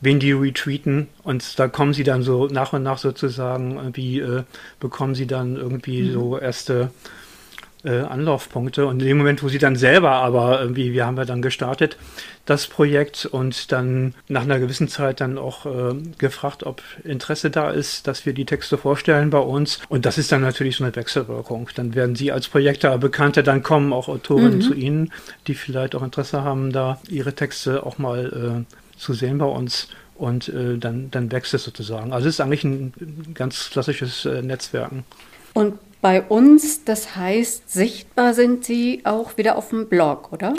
wen 0.00 0.20
die 0.20 0.32
retweeten 0.32 1.08
und 1.22 1.58
da 1.58 1.68
kommen 1.68 1.94
sie 1.94 2.04
dann 2.04 2.22
so 2.22 2.46
nach 2.46 2.72
und 2.72 2.82
nach 2.82 2.98
sozusagen, 2.98 3.92
wie 3.94 4.20
äh, 4.20 4.42
bekommen 4.80 5.14
sie 5.14 5.26
dann 5.26 5.56
irgendwie 5.56 6.02
mhm. 6.02 6.12
so 6.12 6.38
erste 6.38 6.90
äh, 7.86 8.00
Anlaufpunkte. 8.00 8.86
Und 8.86 9.00
in 9.00 9.06
dem 9.06 9.18
Moment, 9.18 9.42
wo 9.42 9.48
sie 9.48 9.58
dann 9.58 9.76
selber 9.76 10.10
aber 10.10 10.60
irgendwie, 10.60 10.92
wir 10.92 11.06
haben 11.06 11.16
ja 11.16 11.24
dann 11.24 11.40
gestartet, 11.40 11.96
das 12.44 12.66
Projekt 12.66 13.26
und 13.26 13.72
dann 13.72 14.14
nach 14.28 14.42
einer 14.42 14.58
gewissen 14.58 14.88
Zeit 14.88 15.20
dann 15.20 15.38
auch 15.38 15.66
äh, 15.66 15.94
gefragt, 16.18 16.64
ob 16.64 16.82
Interesse 17.04 17.50
da 17.50 17.70
ist, 17.70 18.06
dass 18.06 18.26
wir 18.26 18.32
die 18.32 18.44
Texte 18.44 18.78
vorstellen 18.78 19.30
bei 19.30 19.38
uns. 19.38 19.80
Und 19.88 20.06
das 20.06 20.18
ist 20.18 20.32
dann 20.32 20.42
natürlich 20.42 20.76
so 20.76 20.84
eine 20.84 20.94
Wechselwirkung. 20.94 21.70
Dann 21.74 21.94
werden 21.94 22.14
Sie 22.14 22.32
als 22.32 22.48
Projekter 22.48 22.98
bekannter, 22.98 23.42
dann 23.42 23.62
kommen 23.62 23.92
auch 23.92 24.08
Autorinnen 24.08 24.56
mhm. 24.56 24.62
zu 24.62 24.74
Ihnen, 24.74 25.12
die 25.46 25.54
vielleicht 25.54 25.94
auch 25.94 26.02
Interesse 26.02 26.42
haben, 26.42 26.72
da 26.72 27.00
ihre 27.08 27.34
Texte 27.34 27.84
auch 27.84 27.98
mal 27.98 28.64
äh, 28.66 28.98
zu 28.98 29.14
sehen 29.14 29.38
bei 29.38 29.46
uns. 29.46 29.88
Und 30.16 30.48
äh, 30.48 30.78
dann, 30.78 31.10
dann 31.10 31.30
wächst 31.30 31.52
es 31.52 31.64
sozusagen. 31.64 32.12
Also 32.12 32.28
es 32.28 32.36
ist 32.36 32.40
eigentlich 32.40 32.64
ein 32.64 32.92
ganz 33.34 33.68
klassisches 33.70 34.24
äh, 34.24 34.40
Netzwerken. 34.40 35.04
Und 35.52 35.78
bei 36.06 36.22
uns, 36.22 36.84
das 36.84 37.16
heißt, 37.16 37.68
sichtbar 37.68 38.32
sind 38.32 38.64
Sie 38.64 39.00
auch 39.02 39.36
wieder 39.38 39.56
auf 39.56 39.70
dem 39.70 39.88
Blog, 39.88 40.32
oder? 40.32 40.54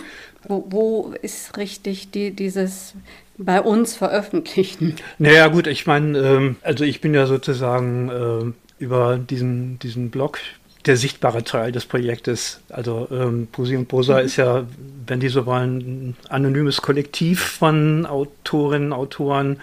Wo, 0.46 0.66
wo 0.68 1.14
ist 1.22 1.56
richtig 1.56 2.12
die, 2.12 2.32
dieses 2.32 2.96
bei 3.38 3.62
uns 3.62 3.96
veröffentlichen? 3.96 4.98
Naja, 5.20 5.48
gut, 5.48 5.68
ich 5.68 5.88
meine, 5.88 6.18
ähm, 6.20 6.56
also 6.64 6.84
ich 6.84 7.00
bin 7.00 7.14
ja 7.14 7.28
sozusagen 7.28 8.10
äh, 8.10 8.84
über 8.84 9.18
diesen, 9.18 9.80
diesen 9.80 10.10
Blog 10.10 10.40
der 10.86 10.98
sichtbare 10.98 11.46
Teil 11.46 11.72
des 11.72 11.86
Projektes. 11.86 12.60
Also 12.68 13.08
ähm, 13.10 13.48
Posi 13.50 13.78
und 13.78 13.88
Posa 13.88 14.20
mhm. 14.20 14.26
ist 14.26 14.36
ja, 14.36 14.66
wenn 15.06 15.22
die 15.22 15.30
so 15.30 15.46
wollen, 15.46 15.78
ein 15.78 16.16
anonymes 16.28 16.82
Kollektiv 16.82 17.40
von 17.40 18.06
Autorinnen, 18.06 18.92
Autoren, 18.92 19.62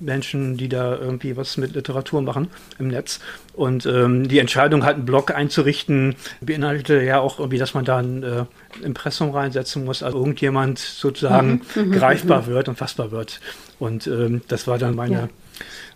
Menschen, 0.00 0.56
die 0.56 0.68
da 0.68 0.96
irgendwie 0.96 1.36
was 1.36 1.56
mit 1.56 1.74
Literatur 1.74 2.22
machen 2.22 2.48
im 2.78 2.88
Netz. 2.88 3.20
Und 3.54 3.86
ähm, 3.86 4.28
die 4.28 4.38
Entscheidung, 4.38 4.84
halt 4.84 4.96
einen 4.96 5.06
Blog 5.06 5.34
einzurichten, 5.34 6.16
beinhaltete 6.40 7.02
ja 7.02 7.20
auch 7.20 7.38
irgendwie, 7.38 7.58
dass 7.58 7.74
man 7.74 7.84
da 7.84 7.98
ein 7.98 8.22
äh, 8.22 8.44
Impressum 8.82 9.30
reinsetzen 9.30 9.84
muss, 9.84 10.02
also 10.02 10.18
irgendjemand 10.18 10.78
sozusagen 10.78 11.62
mhm. 11.74 11.82
mhm. 11.82 11.92
greifbar 11.92 12.46
wird 12.46 12.68
und 12.68 12.76
fassbar 12.76 13.10
wird. 13.10 13.40
Und 13.78 14.06
ähm, 14.06 14.42
das 14.48 14.66
war 14.66 14.78
dann 14.78 14.94
meine, 14.94 15.14
ja. 15.14 15.28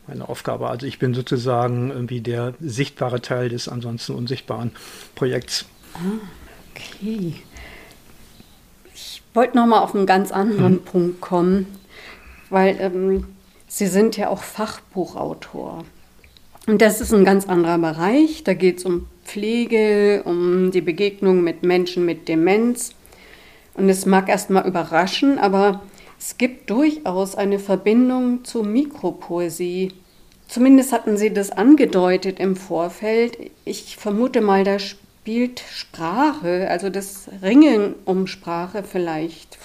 meine 0.06 0.28
Aufgabe. 0.28 0.68
Also 0.68 0.86
ich 0.86 0.98
bin 0.98 1.14
sozusagen 1.14 1.90
irgendwie 1.90 2.20
der 2.20 2.54
sichtbare 2.60 3.20
Teil 3.20 3.48
des 3.48 3.68
ansonsten 3.68 4.14
unsichtbaren 4.14 4.72
Projekts. 5.14 5.66
Okay. 6.74 7.34
Ich 8.94 9.22
wollte 9.34 9.56
noch 9.56 9.66
mal 9.66 9.80
auf 9.80 9.94
einen 9.94 10.06
ganz 10.06 10.30
anderen 10.32 10.74
mhm. 10.74 10.84
Punkt 10.84 11.20
kommen, 11.20 11.66
weil 12.50 12.76
ähm, 12.80 13.24
Sie 13.68 13.86
sind 13.86 14.16
ja 14.16 14.30
auch 14.30 14.42
Fachbuchautor. 14.42 15.84
Und 16.66 16.82
das 16.82 17.00
ist 17.00 17.14
ein 17.14 17.24
ganz 17.24 17.46
anderer 17.46 17.78
Bereich. 17.78 18.44
Da 18.44 18.54
geht 18.54 18.78
es 18.78 18.84
um 18.84 19.06
Pflege, 19.24 20.22
um 20.24 20.70
die 20.70 20.80
Begegnung 20.80 21.42
mit 21.44 21.62
Menschen 21.62 22.04
mit 22.04 22.28
Demenz. 22.28 22.92
Und 23.74 23.88
es 23.88 24.06
mag 24.06 24.28
erstmal 24.28 24.66
überraschen, 24.66 25.38
aber 25.38 25.82
es 26.18 26.36
gibt 26.36 26.68
durchaus 26.70 27.36
eine 27.36 27.58
Verbindung 27.58 28.44
zur 28.44 28.64
Mikropoesie. 28.64 29.92
Zumindest 30.48 30.92
hatten 30.92 31.16
Sie 31.16 31.32
das 31.32 31.50
angedeutet 31.50 32.40
im 32.40 32.56
Vorfeld. 32.56 33.38
Ich 33.64 33.96
vermute 33.96 34.40
mal, 34.40 34.64
da 34.64 34.78
spielt 34.78 35.60
Sprache, 35.70 36.68
also 36.70 36.88
das 36.88 37.28
Ringen 37.42 37.94
um 38.06 38.26
Sprache 38.26 38.82
vielleicht, 38.82 39.58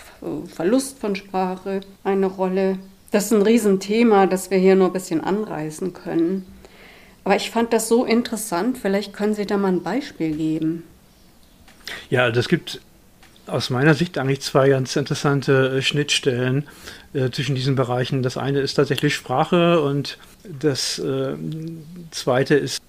Verlust 0.47 0.99
von 0.99 1.15
Sprache 1.15 1.81
eine 2.03 2.27
Rolle. 2.27 2.79
Das 3.13 3.25
ist 3.25 3.31
ein 3.31 3.43
Riesenthema, 3.43 4.25
das 4.25 4.49
wir 4.49 4.57
hier 4.57 4.75
nur 4.75 4.87
ein 4.87 4.93
bisschen 4.93 5.21
anreißen 5.21 5.93
können. 5.93 6.47
Aber 7.23 7.35
ich 7.35 7.51
fand 7.51 7.71
das 7.71 7.87
so 7.87 8.05
interessant, 8.05 8.79
vielleicht 8.79 9.13
können 9.13 9.35
Sie 9.35 9.45
da 9.45 9.55
mal 9.55 9.71
ein 9.71 9.83
Beispiel 9.83 10.35
geben. 10.35 10.81
Ja, 12.09 12.31
das 12.31 12.47
gibt 12.47 12.81
aus 13.45 13.69
meiner 13.69 13.93
Sicht 13.93 14.17
eigentlich 14.17 14.41
zwei 14.41 14.67
ganz 14.69 14.95
interessante 14.95 15.77
äh, 15.77 15.81
Schnittstellen 15.83 16.67
äh, 17.13 17.29
zwischen 17.29 17.53
diesen 17.53 17.75
Bereichen. 17.75 18.23
Das 18.23 18.35
eine 18.35 18.61
ist 18.61 18.73
tatsächlich 18.73 19.13
Sprache 19.13 19.79
und 19.79 20.17
das 20.43 20.97
äh, 20.97 21.35
zweite 22.09 22.55
ist 22.55 22.81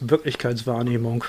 Wirklichkeitswahrnehmung. 0.00 1.24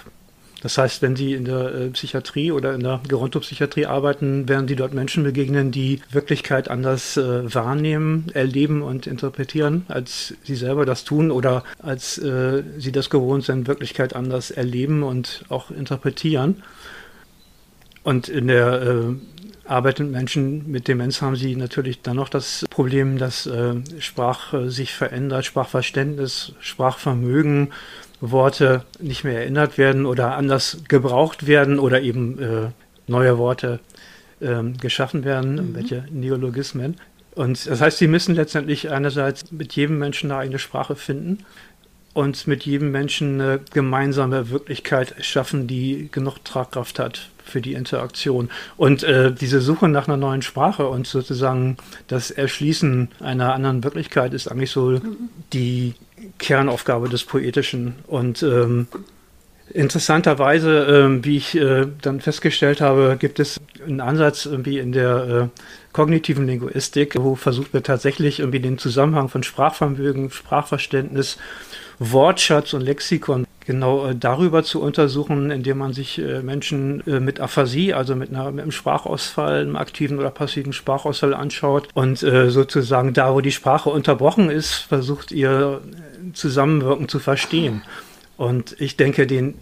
Das 0.61 0.77
heißt, 0.77 1.01
wenn 1.01 1.15
Sie 1.15 1.33
in 1.33 1.45
der 1.45 1.75
äh, 1.75 1.89
Psychiatrie 1.89 2.51
oder 2.51 2.73
in 2.73 2.81
der 2.81 3.01
Gerontopsychiatrie 3.07 3.85
arbeiten, 3.85 4.49
werden 4.49 4.67
Sie 4.67 4.75
dort 4.75 4.93
Menschen 4.93 5.23
begegnen, 5.23 5.71
die 5.71 6.01
Wirklichkeit 6.11 6.69
anders 6.69 7.17
äh, 7.17 7.53
wahrnehmen, 7.53 8.27
erleben 8.33 8.81
und 8.81 9.07
interpretieren, 9.07 9.85
als 9.87 10.33
Sie 10.43 10.55
selber 10.55 10.85
das 10.85 11.03
tun 11.03 11.31
oder 11.31 11.63
als 11.79 12.17
äh, 12.17 12.63
Sie 12.77 12.91
das 12.91 13.09
gewohnt 13.09 13.43
sind, 13.43 13.67
Wirklichkeit 13.67 14.15
anders 14.15 14.51
erleben 14.51 15.03
und 15.03 15.45
auch 15.49 15.71
interpretieren. 15.71 16.63
Und 18.03 18.29
in 18.29 18.47
der 18.47 18.81
äh, 18.81 19.15
Arbeit 19.67 19.99
mit 19.99 20.11
Menschen 20.11 20.69
mit 20.69 20.87
Demenz 20.87 21.21
haben 21.21 21.35
sie 21.35 21.55
natürlich 21.55 22.03
dann 22.03 22.17
noch 22.17 22.29
das 22.29 22.65
Problem, 22.69 23.17
dass 23.17 23.47
äh, 23.47 23.73
Sprache 23.99 24.69
sich 24.69 24.93
verändert, 24.93 25.45
Sprachverständnis, 25.45 26.53
Sprachvermögen 26.59 27.71
Worte 28.21 28.83
nicht 28.99 29.23
mehr 29.23 29.39
erinnert 29.39 29.77
werden 29.77 30.05
oder 30.05 30.35
anders 30.35 30.79
gebraucht 30.87 31.47
werden 31.47 31.79
oder 31.79 32.01
eben 32.01 32.39
äh, 32.39 32.67
neue 33.07 33.37
Worte 33.37 33.79
äh, 34.39 34.63
geschaffen 34.79 35.23
werden, 35.23 35.55
mhm. 35.55 35.75
welche 35.75 36.05
Neologismen. 36.11 36.95
Und 37.35 37.67
das 37.67 37.81
heißt, 37.81 37.97
sie 37.97 38.07
müssen 38.07 38.35
letztendlich 38.35 38.89
einerseits 38.91 39.51
mit 39.51 39.73
jedem 39.75 39.99
Menschen 39.99 40.31
eine 40.31 40.39
eigene 40.39 40.59
Sprache 40.59 40.95
finden 40.95 41.39
und 42.13 42.47
mit 42.47 42.65
jedem 42.65 42.91
Menschen 42.91 43.41
eine 43.41 43.59
gemeinsame 43.73 44.49
Wirklichkeit 44.49 45.15
schaffen, 45.19 45.67
die 45.67 46.07
genug 46.13 46.43
Tragkraft 46.45 46.97
hat 46.97 47.29
für 47.43 47.59
die 47.59 47.73
Interaktion. 47.73 48.49
Und 48.77 49.03
äh, 49.03 49.33
diese 49.33 49.59
Suche 49.59 49.89
nach 49.89 50.07
einer 50.07 50.15
neuen 50.15 50.41
Sprache 50.41 50.87
und 50.87 51.07
sozusagen 51.07 51.75
das 52.07 52.31
Erschließen 52.31 53.09
einer 53.19 53.53
anderen 53.53 53.83
Wirklichkeit 53.83 54.33
ist 54.33 54.47
eigentlich 54.47 54.71
so 54.71 54.91
mhm. 54.91 55.17
die 55.51 55.93
Kernaufgabe 56.37 57.09
des 57.09 57.23
Poetischen. 57.23 57.95
Und 58.07 58.43
ähm, 58.43 58.87
interessanterweise, 59.73 60.85
ähm, 60.85 61.25
wie 61.25 61.37
ich 61.37 61.55
äh, 61.55 61.87
dann 62.01 62.21
festgestellt 62.21 62.81
habe, 62.81 63.17
gibt 63.19 63.39
es 63.39 63.59
einen 63.85 64.01
Ansatz 64.01 64.45
irgendwie 64.45 64.79
in 64.79 64.91
der 64.91 65.51
äh, 65.53 65.61
kognitiven 65.91 66.45
Linguistik, 66.45 67.15
wo 67.17 67.35
versucht 67.35 67.73
wird 67.73 67.85
tatsächlich 67.85 68.39
irgendwie 68.39 68.59
den 68.59 68.77
Zusammenhang 68.77 69.29
von 69.29 69.43
Sprachvermögen, 69.43 70.29
Sprachverständnis, 70.29 71.37
Wortschatz 71.99 72.73
und 72.73 72.81
Lexikon 72.81 73.45
genau 73.65 74.07
äh, 74.07 74.15
darüber 74.15 74.63
zu 74.63 74.81
untersuchen, 74.81 75.51
indem 75.51 75.79
man 75.79 75.93
sich 75.93 76.19
äh, 76.19 76.41
Menschen 76.41 77.05
äh, 77.07 77.19
mit 77.19 77.39
Aphasie, 77.39 77.93
also 77.93 78.15
mit, 78.15 78.29
einer, 78.29 78.51
mit 78.51 78.61
einem 78.61 78.71
Sprachausfall, 78.71 79.61
einem 79.61 79.75
aktiven 79.75 80.19
oder 80.19 80.29
passiven 80.29 80.73
Sprachausfall 80.73 81.33
anschaut 81.33 81.89
und 81.93 82.19
sozusagen 82.19 83.13
da, 83.13 83.33
wo 83.33 83.41
die 83.41 83.51
Sprache 83.51 83.89
unterbrochen 83.89 84.49
ist, 84.49 84.73
versucht 84.73 85.31
ihr 85.31 85.81
Zusammenwirken 86.33 87.07
zu 87.09 87.19
verstehen. 87.19 87.81
Und 88.37 88.75
ich 88.79 88.97
denke, 88.97 89.27
den 89.27 89.55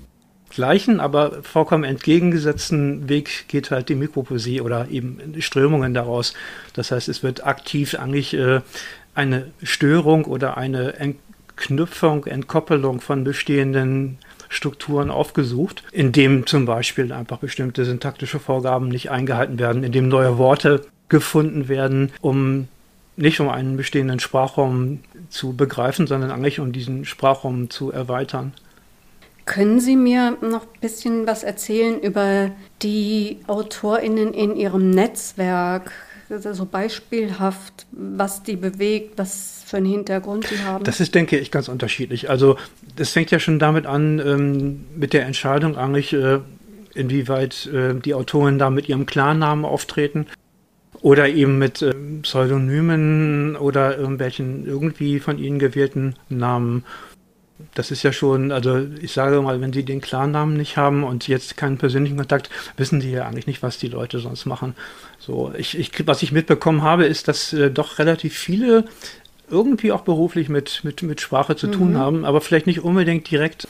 gleichen, 0.50 1.00
aber 1.00 1.44
vollkommen 1.44 1.84
entgegengesetzten 1.84 3.10
Weg 3.10 3.48
geht 3.48 3.72
halt 3.72 3.90
die 3.90 3.96
Mikropoesie 3.96 4.62
oder 4.62 4.88
eben 4.90 5.20
Strömungen 5.40 5.94
daraus. 5.94 6.34
Das 6.74 6.92
heißt, 6.92 7.10
es 7.10 7.24
wird 7.24 7.46
aktiv 7.46 7.96
eigentlich 7.96 8.38
eine 9.16 9.52
Störung 9.64 10.26
oder 10.26 10.58
eine 10.58 10.94
Knüpfung, 11.64 12.26
Entkoppelung 12.26 13.00
von 13.00 13.24
bestehenden 13.24 14.18
Strukturen 14.50 15.10
aufgesucht, 15.10 15.82
indem 15.94 16.46
zum 16.46 16.66
Beispiel 16.66 17.14
einfach 17.14 17.38
bestimmte 17.38 17.86
syntaktische 17.86 18.38
Vorgaben 18.38 18.90
nicht 18.90 19.12
eingehalten 19.12 19.60
werden, 19.60 19.86
indem 19.86 20.10
neue 20.10 20.38
Worte 20.38 20.86
gefunden 21.08 21.70
werden, 21.70 22.12
um 22.20 22.68
nicht 23.16 23.40
um 23.40 23.48
einen 23.48 23.78
bestehenden 23.78 24.20
Sprachraum 24.20 25.00
zu 25.30 25.56
begreifen, 25.56 26.06
sondern 26.06 26.32
eigentlich 26.32 26.60
um 26.60 26.74
diesen 26.74 27.06
Sprachraum 27.06 27.70
zu 27.70 27.92
erweitern. 27.92 28.52
Können 29.46 29.80
Sie 29.80 29.96
mir 29.96 30.38
noch 30.42 30.64
ein 30.64 30.80
bisschen 30.82 31.28
was 31.28 31.44
erzählen 31.44 31.98
über 32.00 32.52
die 32.82 33.40
AutorInnen 33.48 34.34
in 34.34 34.58
Ihrem 34.58 34.90
Netzwerk? 34.90 35.94
So 36.40 36.66
beispielhaft, 36.66 37.86
was 37.92 38.44
die 38.44 38.56
bewegt, 38.56 39.18
was 39.18 39.64
für 39.66 39.78
einen 39.78 39.88
Hintergrund 39.88 40.50
die 40.50 40.60
haben? 40.60 40.84
Das 40.84 41.00
ist, 41.00 41.16
denke 41.16 41.38
ich, 41.38 41.52
ganz 41.52 41.68
unterschiedlich. 41.68 42.30
Also 42.30 42.58
das 42.96 43.12
fängt 43.12 43.32
ja 43.32 43.40
schon 43.40 43.60
damit 43.60 43.86
an, 43.86 44.20
ähm, 44.20 44.86
mit 44.96 45.14
der 45.14 45.26
Entscheidung 45.26 45.78
eigentlich, 45.78 46.14
äh, 46.14 46.40
inwieweit 46.94 47.68
äh, 47.68 47.96
die 47.96 48.14
Autoren 48.14 48.60
da 48.60 48.70
mit 48.70 48.88
ihrem 48.88 49.06
Klarnamen 49.06 49.66
auftreten 49.66 50.28
oder 51.02 51.28
eben 51.28 51.58
mit 51.58 51.82
äh, 51.82 51.94
Pseudonymen 52.22 53.56
oder 53.56 53.98
irgendwelchen 53.98 54.66
irgendwie 54.66 55.20
von 55.20 55.38
ihnen 55.38 55.60
gewählten 55.60 56.16
Namen. 56.30 56.86
Das 57.76 57.92
ist 57.92 58.04
ja 58.04 58.12
schon, 58.12 58.52
also 58.52 58.86
ich 59.02 59.14
sage 59.14 59.42
mal, 59.42 59.62
wenn 59.62 59.74
sie 59.74 59.84
den 59.84 60.02
Klarnamen 60.02 60.58
nicht 60.58 60.76
haben 60.76 61.04
und 61.04 61.28
jetzt 61.28 61.56
keinen 61.56 61.78
persönlichen 61.78 62.18
Kontakt, 62.18 62.50
wissen 62.78 63.00
die 63.00 63.12
ja 63.12 63.26
eigentlich 63.26 63.48
nicht, 63.48 63.64
was 63.64 63.78
die 63.78 63.88
Leute 63.88 64.20
sonst 64.20 64.46
machen. 64.46 64.76
So, 65.20 65.54
ich, 65.56 65.78
ich, 65.78 65.92
was 66.08 66.24
ich 66.24 66.32
mitbekommen 66.32 66.82
habe, 66.82 67.06
ist, 67.06 67.28
dass 67.28 67.54
äh, 67.54 67.70
doch 67.70 68.00
relativ 68.00 68.36
viele 68.38 68.86
irgendwie 69.50 69.92
auch 69.92 70.02
beruflich 70.02 70.50
mit, 70.50 70.84
mit, 70.84 71.04
mit 71.04 71.22
Sprache 71.22 71.56
zu 71.56 71.68
mhm. 71.68 71.72
tun 71.72 71.98
haben, 71.98 72.26
aber 72.26 72.42
vielleicht 72.42 72.68
nicht 72.68 72.84
unbedingt 72.84 73.30
direkt 73.30 73.68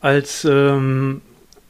als 0.00 0.44
ähm, 0.44 1.20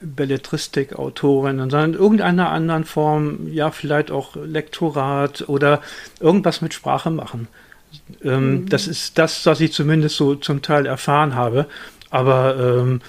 Belletristik-Autorin, 0.00 1.58
sondern 1.58 1.94
in 1.94 1.98
irgendeiner 1.98 2.50
anderen 2.50 2.84
Form, 2.84 3.48
ja, 3.50 3.70
vielleicht 3.70 4.10
auch 4.10 4.36
Lektorat 4.36 5.48
oder 5.48 5.80
irgendwas 6.20 6.60
mit 6.60 6.74
Sprache 6.74 7.10
machen. 7.10 7.48
Ähm, 8.22 8.50
mhm. 8.50 8.68
Das 8.68 8.86
ist 8.86 9.18
das, 9.18 9.44
was 9.46 9.60
ich 9.60 9.72
zumindest 9.72 10.16
so 10.16 10.34
zum 10.34 10.62
Teil 10.62 10.86
erfahren 10.86 11.34
habe. 11.34 11.66
Aber 12.10 12.56
ähm, 12.58 13.00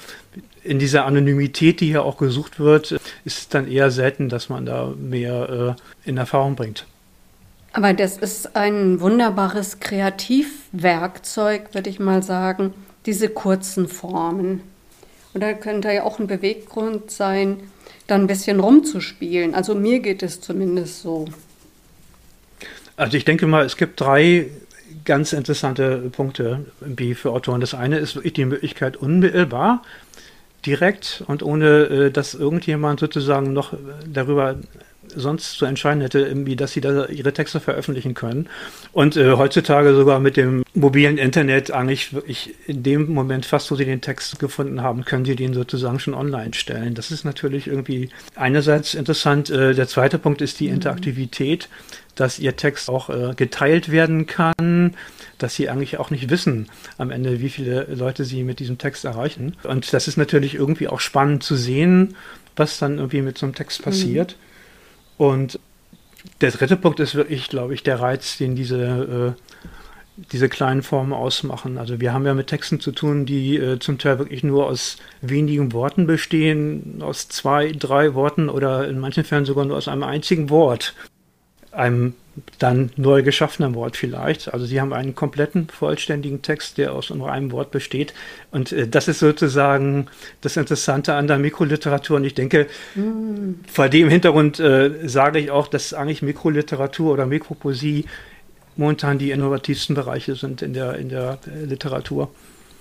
in 0.63 0.79
dieser 0.79 1.05
Anonymität, 1.05 1.79
die 1.79 1.87
hier 1.87 2.03
auch 2.03 2.17
gesucht 2.17 2.59
wird, 2.59 2.91
ist 2.91 3.37
es 3.39 3.49
dann 3.49 3.69
eher 3.69 3.91
selten, 3.91 4.29
dass 4.29 4.49
man 4.49 4.65
da 4.65 4.93
mehr 4.97 5.77
äh, 6.05 6.09
in 6.09 6.17
Erfahrung 6.17 6.55
bringt. 6.55 6.85
Aber 7.73 7.93
das 7.93 8.17
ist 8.17 8.55
ein 8.55 8.99
wunderbares 8.99 9.79
Kreativwerkzeug, 9.79 11.73
würde 11.73 11.89
ich 11.89 11.99
mal 11.99 12.23
sagen, 12.23 12.73
diese 13.05 13.29
kurzen 13.29 13.87
Formen. 13.87 14.61
Und 15.33 15.41
da 15.41 15.53
könnte 15.53 15.91
ja 15.91 16.03
auch 16.03 16.19
ein 16.19 16.27
Beweggrund 16.27 17.11
sein, 17.11 17.59
da 18.07 18.15
ein 18.15 18.27
bisschen 18.27 18.59
rumzuspielen. 18.59 19.53
Also 19.53 19.75
mir 19.75 19.99
geht 19.99 20.23
es 20.23 20.41
zumindest 20.41 21.01
so. 21.01 21.25
Also 22.95 23.15
ich 23.15 23.25
denke 23.25 23.45
mal, 23.45 23.63
es 23.63 23.77
gibt 23.77 24.01
drei 24.01 24.47
ganz 25.07 25.33
interessante 25.33 26.09
Punkte 26.11 26.65
wie 26.81 27.15
für 27.15 27.31
Autoren. 27.31 27.61
Das 27.61 27.73
eine 27.73 27.97
ist 27.97 28.19
die 28.23 28.45
Möglichkeit, 28.45 28.97
unmittelbar, 28.97 29.81
direkt 30.65 31.23
und 31.27 31.41
ohne, 31.41 31.85
äh, 31.85 32.11
dass 32.11 32.35
irgendjemand 32.35 32.99
sozusagen 32.99 33.53
noch 33.53 33.73
darüber 34.05 34.57
sonst 35.15 35.53
zu 35.53 35.65
entscheiden 35.65 36.01
hätte, 36.01 36.19
irgendwie, 36.19 36.55
dass 36.55 36.71
sie 36.71 36.81
da 36.81 37.05
ihre 37.07 37.33
Texte 37.33 37.59
veröffentlichen 37.59 38.13
können. 38.13 38.47
Und 38.91 39.17
äh, 39.17 39.33
heutzutage 39.33 39.95
sogar 39.95 40.19
mit 40.19 40.37
dem 40.37 40.63
mobilen 40.73 41.17
Internet 41.17 41.71
eigentlich 41.71 42.13
wirklich 42.13 42.55
in 42.67 42.83
dem 42.83 43.13
Moment 43.13 43.45
fast, 43.45 43.71
wo 43.71 43.75
sie 43.75 43.85
den 43.85 44.01
Text 44.01 44.39
gefunden 44.39 44.81
haben, 44.81 45.05
können 45.05 45.25
sie 45.25 45.35
den 45.35 45.53
sozusagen 45.53 45.99
schon 45.99 46.13
online 46.13 46.53
stellen. 46.53 46.93
Das 46.93 47.11
ist 47.11 47.25
natürlich 47.25 47.67
irgendwie 47.67 48.09
einerseits 48.35 48.93
interessant. 48.93 49.49
Äh, 49.49 49.73
der 49.73 49.87
zweite 49.87 50.19
Punkt 50.19 50.41
ist 50.41 50.59
die 50.59 50.67
mhm. 50.67 50.75
Interaktivität, 50.75 51.69
dass 52.15 52.39
ihr 52.39 52.55
Text 52.55 52.89
auch 52.89 53.09
äh, 53.09 53.33
geteilt 53.35 53.91
werden 53.91 54.25
kann 54.25 54.95
dass 55.37 55.55
sie 55.55 55.69
eigentlich 55.69 55.97
auch 55.97 56.09
nicht 56.09 56.29
wissen 56.29 56.67
am 56.97 57.11
Ende, 57.11 57.39
wie 57.39 57.49
viele 57.49 57.83
Leute 57.93 58.25
sie 58.25 58.43
mit 58.43 58.59
diesem 58.59 58.77
Text 58.77 59.05
erreichen. 59.05 59.55
Und 59.63 59.93
das 59.93 60.07
ist 60.07 60.17
natürlich 60.17 60.55
irgendwie 60.55 60.87
auch 60.87 60.99
spannend 60.99 61.43
zu 61.43 61.55
sehen, 61.55 62.15
was 62.55 62.79
dann 62.79 62.97
irgendwie 62.97 63.21
mit 63.21 63.37
so 63.37 63.45
einem 63.45 63.55
Text 63.55 63.83
passiert. 63.83 64.31
Mhm. 64.31 64.46
Und 65.17 65.59
der 66.41 66.51
dritte 66.51 66.77
Punkt 66.77 66.99
ist 66.99 67.15
wirklich, 67.15 67.49
glaube 67.49 67.73
ich, 67.73 67.83
der 67.83 67.99
Reiz, 67.99 68.37
den 68.37 68.55
diese, 68.55 69.35
äh, 69.37 70.21
diese 70.31 70.49
kleinen 70.49 70.83
Formen 70.83 71.13
ausmachen. 71.13 71.77
Also 71.77 71.99
wir 71.99 72.13
haben 72.13 72.25
ja 72.25 72.33
mit 72.33 72.47
Texten 72.47 72.79
zu 72.79 72.91
tun, 72.91 73.25
die 73.25 73.57
äh, 73.57 73.79
zum 73.79 73.97
Teil 73.97 74.19
wirklich 74.19 74.43
nur 74.43 74.67
aus 74.67 74.97
wenigen 75.21 75.73
Worten 75.73 76.07
bestehen, 76.07 77.01
aus 77.01 77.27
zwei, 77.29 77.71
drei 77.71 78.13
Worten 78.13 78.49
oder 78.49 78.87
in 78.87 78.99
manchen 78.99 79.23
Fällen 79.23 79.45
sogar 79.45 79.65
nur 79.65 79.77
aus 79.77 79.87
einem 79.87 80.03
einzigen 80.03 80.49
Wort. 80.49 80.93
Einem 81.77 82.15
dann 82.59 82.91
neu 82.97 83.23
geschaffenem 83.23 83.73
Wort 83.75 83.97
vielleicht. 83.97 84.53
Also 84.53 84.65
sie 84.65 84.79
haben 84.79 84.93
einen 84.93 85.15
kompletten, 85.15 85.67
vollständigen 85.69 86.41
Text, 86.41 86.77
der 86.77 86.93
aus 86.93 87.09
nur 87.09 87.31
einem 87.31 87.51
Wort 87.51 87.71
besteht. 87.71 88.13
Und 88.51 88.71
äh, 88.71 88.87
das 88.87 89.07
ist 89.07 89.19
sozusagen 89.19 90.07
das 90.41 90.57
Interessante 90.57 91.13
an 91.15 91.27
der 91.27 91.39
Mikroliteratur. 91.39 92.17
Und 92.17 92.25
ich 92.25 92.35
denke, 92.35 92.67
mm. 92.95 93.65
vor 93.67 93.89
dem 93.89 94.09
Hintergrund 94.09 94.59
äh, 94.59 95.07
sage 95.07 95.39
ich 95.39 95.51
auch, 95.51 95.67
dass 95.67 95.93
eigentlich 95.93 96.21
Mikroliteratur 96.21 97.13
oder 97.13 97.25
Mikropoesie 97.25 98.05
momentan 98.75 99.17
die 99.17 99.31
innovativsten 99.31 99.95
Bereiche 99.95 100.35
sind 100.35 100.61
in 100.61 100.73
der, 100.73 100.97
in 100.97 101.09
der 101.09 101.39
äh, 101.47 101.65
Literatur. 101.65 102.29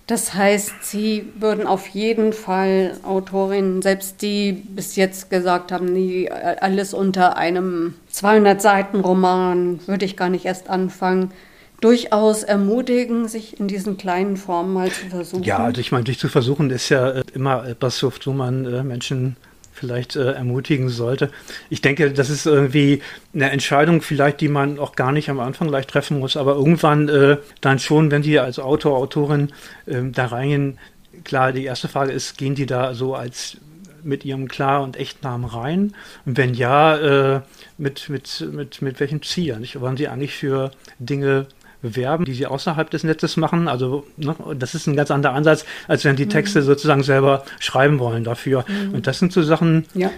Das 0.07 0.35
heißt, 0.35 0.85
Sie 0.85 1.33
würden 1.37 1.67
auf 1.67 1.89
jeden 1.89 2.33
Fall 2.33 2.97
Autorinnen, 3.03 3.83
selbst 3.83 4.23
die 4.23 4.53
bis 4.53 4.95
jetzt 4.95 5.31
gesagt 5.31 5.73
haben, 5.73 5.93
nie 5.93 6.31
alles 6.31 6.95
unter 6.95 7.37
einem 7.37 7.95
200 8.11 8.63
Seiten 8.63 9.01
Roman, 9.01 9.81
würde 9.87 10.05
ich 10.05 10.17
gar 10.17 10.29
nicht 10.29 10.45
erst 10.45 10.71
anfangen, 10.71 11.33
durchaus 11.81 12.45
ermutigen, 12.45 13.29
sich 13.29 13.59
in 13.59 13.69
diesen 13.69 13.97
kleinen 13.97 14.37
Formen 14.37 14.73
mal 14.73 14.91
zu 14.91 15.07
versuchen. 15.07 15.43
Ja, 15.43 15.59
also 15.59 15.81
ich 15.81 15.93
meine, 15.93 16.05
dich 16.05 16.19
zu 16.19 16.29
versuchen 16.29 16.71
ist 16.71 16.89
ja 16.89 17.11
äh, 17.11 17.25
immer 17.35 17.67
etwas, 17.67 18.03
wo 18.03 18.33
man 18.33 18.65
äh, 18.65 18.83
Menschen 18.83 19.37
vielleicht 19.77 20.17
äh, 20.17 20.33
ermutigen 20.33 20.89
sollte. 20.89 21.31
Ich 21.71 21.83
denke, 21.83 22.11
das 22.13 22.31
ist 22.31 22.47
irgendwie 22.47 23.03
eine 23.35 23.51
Entscheidung 23.51 24.03
vielleicht, 24.03 24.41
die 24.41 24.49
man 24.49 24.79
auch 24.79 24.97
gar 24.97 25.13
nicht 25.13 25.29
am 25.29 25.39
Anfang 25.39 25.69
leicht 25.69 25.91
treffen 25.91 26.19
muss, 26.19 26.37
aber 26.37 26.55
irgendwann 26.55 27.09
äh, 27.09 27.37
dann 27.61 27.79
schon, 27.79 28.11
wenn 28.11 28.23
die 28.23 28.39
als 28.39 28.59
Autor, 28.59 28.97
Autorin 28.97 29.53
äh, 29.87 30.03
da 30.11 30.27
reingehen, 30.27 30.79
klar, 31.25 31.53
die 31.53 31.65
erste 31.65 31.89
Frage 31.89 32.13
ist, 32.13 32.39
gehen 32.39 32.55
die 32.55 32.67
da 32.67 32.95
so 32.95 33.15
als 33.15 33.59
mit 34.03 34.25
ihrem 34.25 34.49
Klar- 34.49 34.83
und 34.83 34.97
Echtnamen 34.97 35.45
rein? 35.45 35.93
Und 36.25 36.37
wenn 36.37 36.55
ja, 36.55 37.37
äh, 37.37 37.41
mit, 37.77 38.09
mit, 38.09 38.47
mit, 38.53 38.81
mit 38.81 39.01
welchem 39.01 39.23
Ziel? 39.23 39.61
Wollen 39.75 39.97
sie 39.97 40.09
eigentlich 40.09 40.35
für 40.35 40.71
Dinge 40.99 41.47
bewerben, 41.87 42.25
die 42.25 42.35
sie 42.35 42.47
außerhalb 42.47 42.91
des 42.91 43.05
Netzes 43.05 43.37
machen. 43.37 43.69
Also 43.69 44.07
ne, 44.17 44.35
das 44.59 44.75
ist 44.75 44.87
ein 44.87 44.97
ganz 44.97 45.11
anderer 45.11 45.35
Ansatz, 45.35 45.65
als 45.89 46.05
wenn 46.05 46.17
die 46.17 46.29
Texte 46.29 46.61
mhm. 46.61 46.65
sozusagen 46.65 47.03
selber 47.03 47.45
schreiben 47.59 47.99
wollen 47.99 48.25
dafür. 48.25 48.65
Mhm. 48.69 48.95
Und 48.95 49.07
das 49.07 49.19
sind 49.19 49.33
so 49.33 49.43
Sachen, 49.43 49.87
ja. 49.95 50.11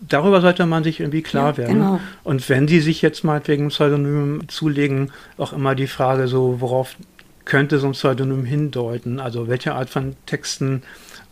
darüber 0.00 0.40
sollte 0.40 0.66
man 0.66 0.84
sich 0.84 1.00
irgendwie 1.00 1.22
klar 1.22 1.52
ja, 1.52 1.56
werden. 1.58 1.74
Genau. 1.74 2.00
Und 2.22 2.48
wenn 2.48 2.68
sie 2.68 2.80
sich 2.80 3.02
jetzt 3.02 3.24
mal 3.24 3.40
wegen 3.46 3.68
Pseudonym 3.68 4.42
zulegen, 4.48 5.10
auch 5.38 5.52
immer 5.52 5.74
die 5.74 5.86
Frage 5.86 6.28
so, 6.28 6.60
worauf 6.60 6.96
könnte 7.44 7.78
so 7.78 7.86
ein 7.86 7.92
Pseudonym 7.92 8.44
hindeuten? 8.44 9.20
Also 9.20 9.48
welche 9.48 9.74
Art 9.74 9.90
von 9.90 10.16
Texten 10.26 10.82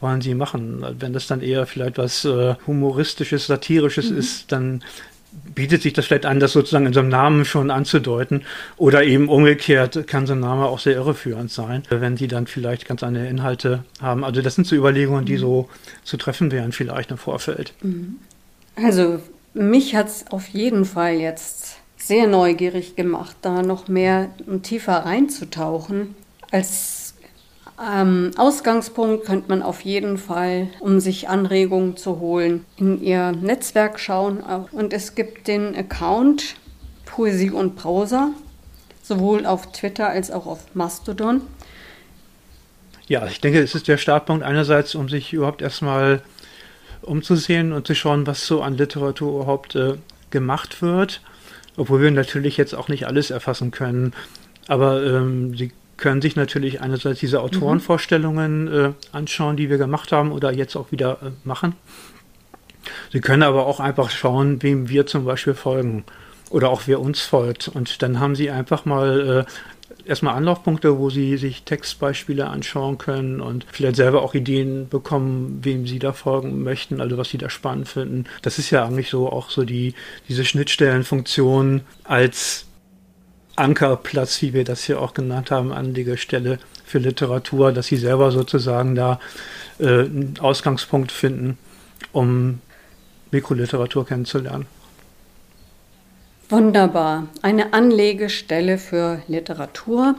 wollen 0.01 0.21
sie 0.21 0.35
machen? 0.35 0.85
Wenn 0.99 1.13
das 1.13 1.27
dann 1.27 1.41
eher 1.41 1.67
vielleicht 1.67 1.99
was 1.99 2.25
äh, 2.25 2.55
humoristisches, 2.67 3.47
satirisches 3.47 4.11
mhm. 4.11 4.19
ist, 4.19 4.53
dann 4.53 4.83
bietet 5.55 5.83
sich 5.83 5.93
das 5.93 6.07
vielleicht 6.07 6.27
an, 6.27 6.41
das 6.41 6.53
sozusagen 6.53 6.87
in 6.87 6.93
so 6.93 7.01
einem 7.01 7.09
Namen 7.09 7.45
schon 7.45 7.71
anzudeuten. 7.71 8.45
Oder 8.77 9.05
eben 9.05 9.29
umgekehrt 9.29 10.07
kann 10.07 10.27
so 10.27 10.33
ein 10.33 10.41
Name 10.41 10.67
auch 10.67 10.79
sehr 10.79 10.95
irreführend 10.95 11.51
sein, 11.51 11.83
wenn 11.91 12.17
die 12.17 12.29
dann 12.29 12.47
vielleicht 12.47 12.87
ganz 12.87 13.03
andere 13.03 13.27
Inhalte 13.27 13.85
haben. 14.01 14.25
Also 14.25 14.43
das 14.43 14.55
sind 14.55 14.67
so 14.67 14.77
Überlegungen, 14.77 15.25
die 15.25 15.35
mhm. 15.35 15.41
so 15.41 15.69
zu 16.05 16.17
treffen 16.17 16.53
wären 16.53 16.73
vielleicht 16.73 17.11
im 17.11 17.19
Vorfeld. 17.19 17.75
Mhm. 17.83 18.17
Also 18.77 19.21
mich 19.55 19.95
hat 19.95 20.09
es 20.09 20.27
auf 20.31 20.49
jeden 20.49 20.85
Fall 20.85 21.15
jetzt 21.15 21.77
sehr 21.97 22.27
neugierig 22.27 22.97
gemacht, 22.97 23.37
da 23.43 23.63
noch 23.63 23.89
mehr 23.89 24.31
und 24.47 24.65
tiefer 24.65 25.05
reinzutauchen. 25.05 26.15
Als 26.51 27.02
ähm, 27.83 28.31
Ausgangspunkt 28.37 29.27
könnte 29.27 29.49
man 29.49 29.63
auf 29.63 29.81
jeden 29.83 30.19
Fall, 30.19 30.69
um 30.81 31.01
sich 31.01 31.29
Anregungen 31.29 31.97
zu 31.97 32.21
holen, 32.21 32.65
in 32.77 33.03
ihr 33.03 33.33
Netzwerk 33.33 33.99
schauen. 33.99 34.41
Und 34.73 34.93
es 34.93 35.15
gibt 35.15 35.49
den 35.49 35.75
Account 35.75 36.57
Poesie 37.07 37.51
und 37.51 37.77
Prosa, 37.77 38.31
sowohl 39.03 39.47
auf 39.47 39.73
Twitter 39.73 40.09
als 40.09 40.31
auch 40.31 40.47
auf 40.47 40.75
Mastodon. 40.75 41.43
Ja, 43.09 43.27
ich 43.27 43.41
denke, 43.41 43.61
es 43.61 43.75
ist 43.75 43.89
der 43.89 43.99
Startpunkt 43.99 44.45
einerseits, 44.45 44.95
um 44.95 45.09
sich 45.09 45.33
überhaupt 45.33 45.61
erstmal 45.61 46.23
umzusehen 47.03 47.73
und 47.73 47.87
zu 47.87 47.95
schauen, 47.95 48.27
was 48.27 48.47
so 48.47 48.63
an 48.63 48.77
Literatur 48.77 49.41
überhaupt 49.41 49.75
äh, 49.75 49.95
gemacht 50.31 50.83
wird. 50.83 51.21
Obwohl 51.77 52.01
wir 52.03 52.11
natürlich 52.11 52.57
jetzt 52.57 52.75
auch 52.75 52.89
nicht 52.89 53.07
alles 53.07 53.31
erfassen 53.31 53.71
können. 53.71 54.13
Aber 54.69 55.05
ähm, 55.05 55.57
sie 55.57 55.73
können 55.97 56.23
sich 56.23 56.37
natürlich 56.37 56.81
einerseits 56.81 57.21
diese 57.21 57.41
Autorenvorstellungen 57.41 58.69
äh, 58.69 58.93
anschauen, 59.13 59.57
die 59.57 59.71
wir 59.71 59.79
gemacht 59.79 60.13
haben 60.13 60.33
oder 60.33 60.53
jetzt 60.53 60.77
auch 60.77 60.91
wieder 60.91 61.19
äh, 61.23 61.31
machen. 61.45 61.75
Sie 63.13 63.21
können 63.21 63.43
aber 63.43 63.67
auch 63.67 63.81
einfach 63.81 64.11
schauen, 64.11 64.63
wem 64.63 64.89
wir 64.89 65.07
zum 65.07 65.25
Beispiel 65.25 65.55
folgen 65.55 66.05
oder 66.51 66.71
auch 66.71 66.83
wer 66.87 67.01
uns 67.01 67.21
folgt. 67.21 67.69
Und 67.69 68.03
dann 68.03 68.21
haben 68.21 68.35
Sie 68.35 68.51
einfach 68.51 68.85
mal 68.85 69.47
äh, 69.47 70.09
erstmal 70.09 70.35
Anlaufpunkte, 70.35 70.99
wo 70.99 71.11
Sie 71.11 71.37
sich 71.37 71.63
Textbeispiele 71.63 72.49
anschauen 72.49 72.99
können 72.99 73.41
und 73.41 73.67
vielleicht 73.71 73.97
selber 73.97 74.23
auch 74.23 74.35
Ideen 74.35 74.89
bekommen, 74.89 75.61
wem 75.63 75.87
Sie 75.87 75.99
da 75.99 76.13
folgen 76.13 76.63
möchten, 76.63 77.01
also 77.01 77.19
was 77.19 77.31
Sie 77.31 77.39
da 77.39 77.51
spannend 77.51 77.89
finden. 77.89 78.25
Das 78.43 78.59
ist 78.59 78.71
ja 78.71 78.85
eigentlich 78.85 79.11
so 79.11 79.31
auch 79.31 79.51
so 79.51 79.65
die, 79.65 79.95
diese 80.29 80.45
Schnittstellenfunktion 80.45 81.83
als 82.05 82.67
Ankerplatz, 83.57 84.41
wie 84.43 84.55
wir 84.55 84.65
das 84.65 84.85
hier 84.85 85.01
auch 85.01 85.15
genannt 85.15 85.51
haben, 85.51 85.73
Anlegestelle 85.73 86.59
für 86.85 86.99
Literatur, 86.99 87.73
dass 87.73 87.87
sie 87.87 87.97
selber 87.97 88.33
sozusagen 88.33 88.95
da 88.95 89.21
äh, 89.79 89.85
einen 89.85 90.35
Ausgangspunkt 90.41 91.13
finden, 91.13 91.59
um 92.13 92.61
Mikroliteratur 93.31 94.07
kennenzulernen. 94.07 94.67
Wunderbar. 96.49 97.29
Eine 97.41 97.73
Anlegestelle 97.73 98.77
für 98.77 99.23
Literatur. 99.27 100.17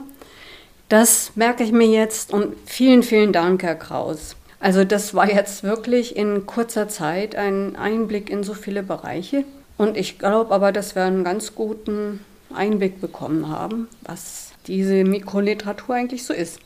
Das 0.88 1.32
merke 1.36 1.62
ich 1.62 1.72
mir 1.72 1.86
jetzt 1.86 2.32
und 2.32 2.54
vielen, 2.66 3.02
vielen 3.02 3.32
Dank, 3.32 3.62
Herr 3.62 3.76
Kraus. 3.76 4.36
Also 4.58 4.84
das 4.84 5.14
war 5.14 5.30
jetzt 5.30 5.62
wirklich 5.62 6.16
in 6.16 6.46
kurzer 6.46 6.88
Zeit 6.88 7.36
ein 7.36 7.76
Einblick 7.76 8.30
in 8.30 8.42
so 8.42 8.54
viele 8.54 8.82
Bereiche. 8.82 9.44
Und 9.76 9.96
ich 9.96 10.18
glaube 10.18 10.54
aber, 10.54 10.72
dass 10.72 10.94
wir 10.94 11.04
einen 11.04 11.24
ganz 11.24 11.54
guten 11.54 12.20
Einblick 12.54 13.00
bekommen 13.00 13.48
haben, 13.48 13.88
was 14.02 14.52
diese 14.66 15.04
Mikroliteratur 15.04 15.94
eigentlich 15.94 16.24
so 16.24 16.32
ist. 16.32 16.60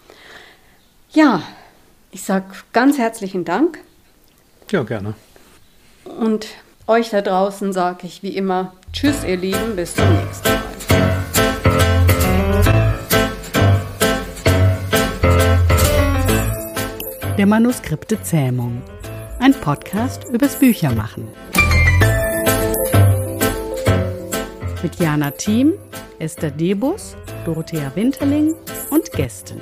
Ja, 1.10 1.42
ich 2.10 2.22
sage 2.22 2.46
ganz 2.72 2.98
herzlichen 2.98 3.44
Dank. 3.44 3.78
Ja, 4.70 4.82
gerne. 4.82 5.14
Und 6.04 6.46
euch 6.86 7.10
da 7.10 7.20
draußen 7.20 7.72
sage 7.72 8.06
ich 8.06 8.22
wie 8.22 8.36
immer 8.36 8.72
Tschüss, 8.92 9.24
ihr 9.24 9.36
Lieben, 9.36 9.76
bis 9.76 9.94
zum 9.94 10.04
nächsten 10.12 10.48
Mal. 10.48 10.58
Der 17.38 17.46
Manuskripte 17.46 18.20
Zähmung. 18.22 18.82
Ein 19.38 19.54
Podcast 19.54 20.24
übers 20.32 20.56
Büchermachen. 20.56 21.28
Mit 24.82 25.00
Jana 25.00 25.32
Thiem, 25.32 25.74
Esther 26.20 26.52
Debus, 26.52 27.16
Dorothea 27.44 27.90
Winterling 27.96 28.54
und 28.90 29.10
Gästen. 29.12 29.60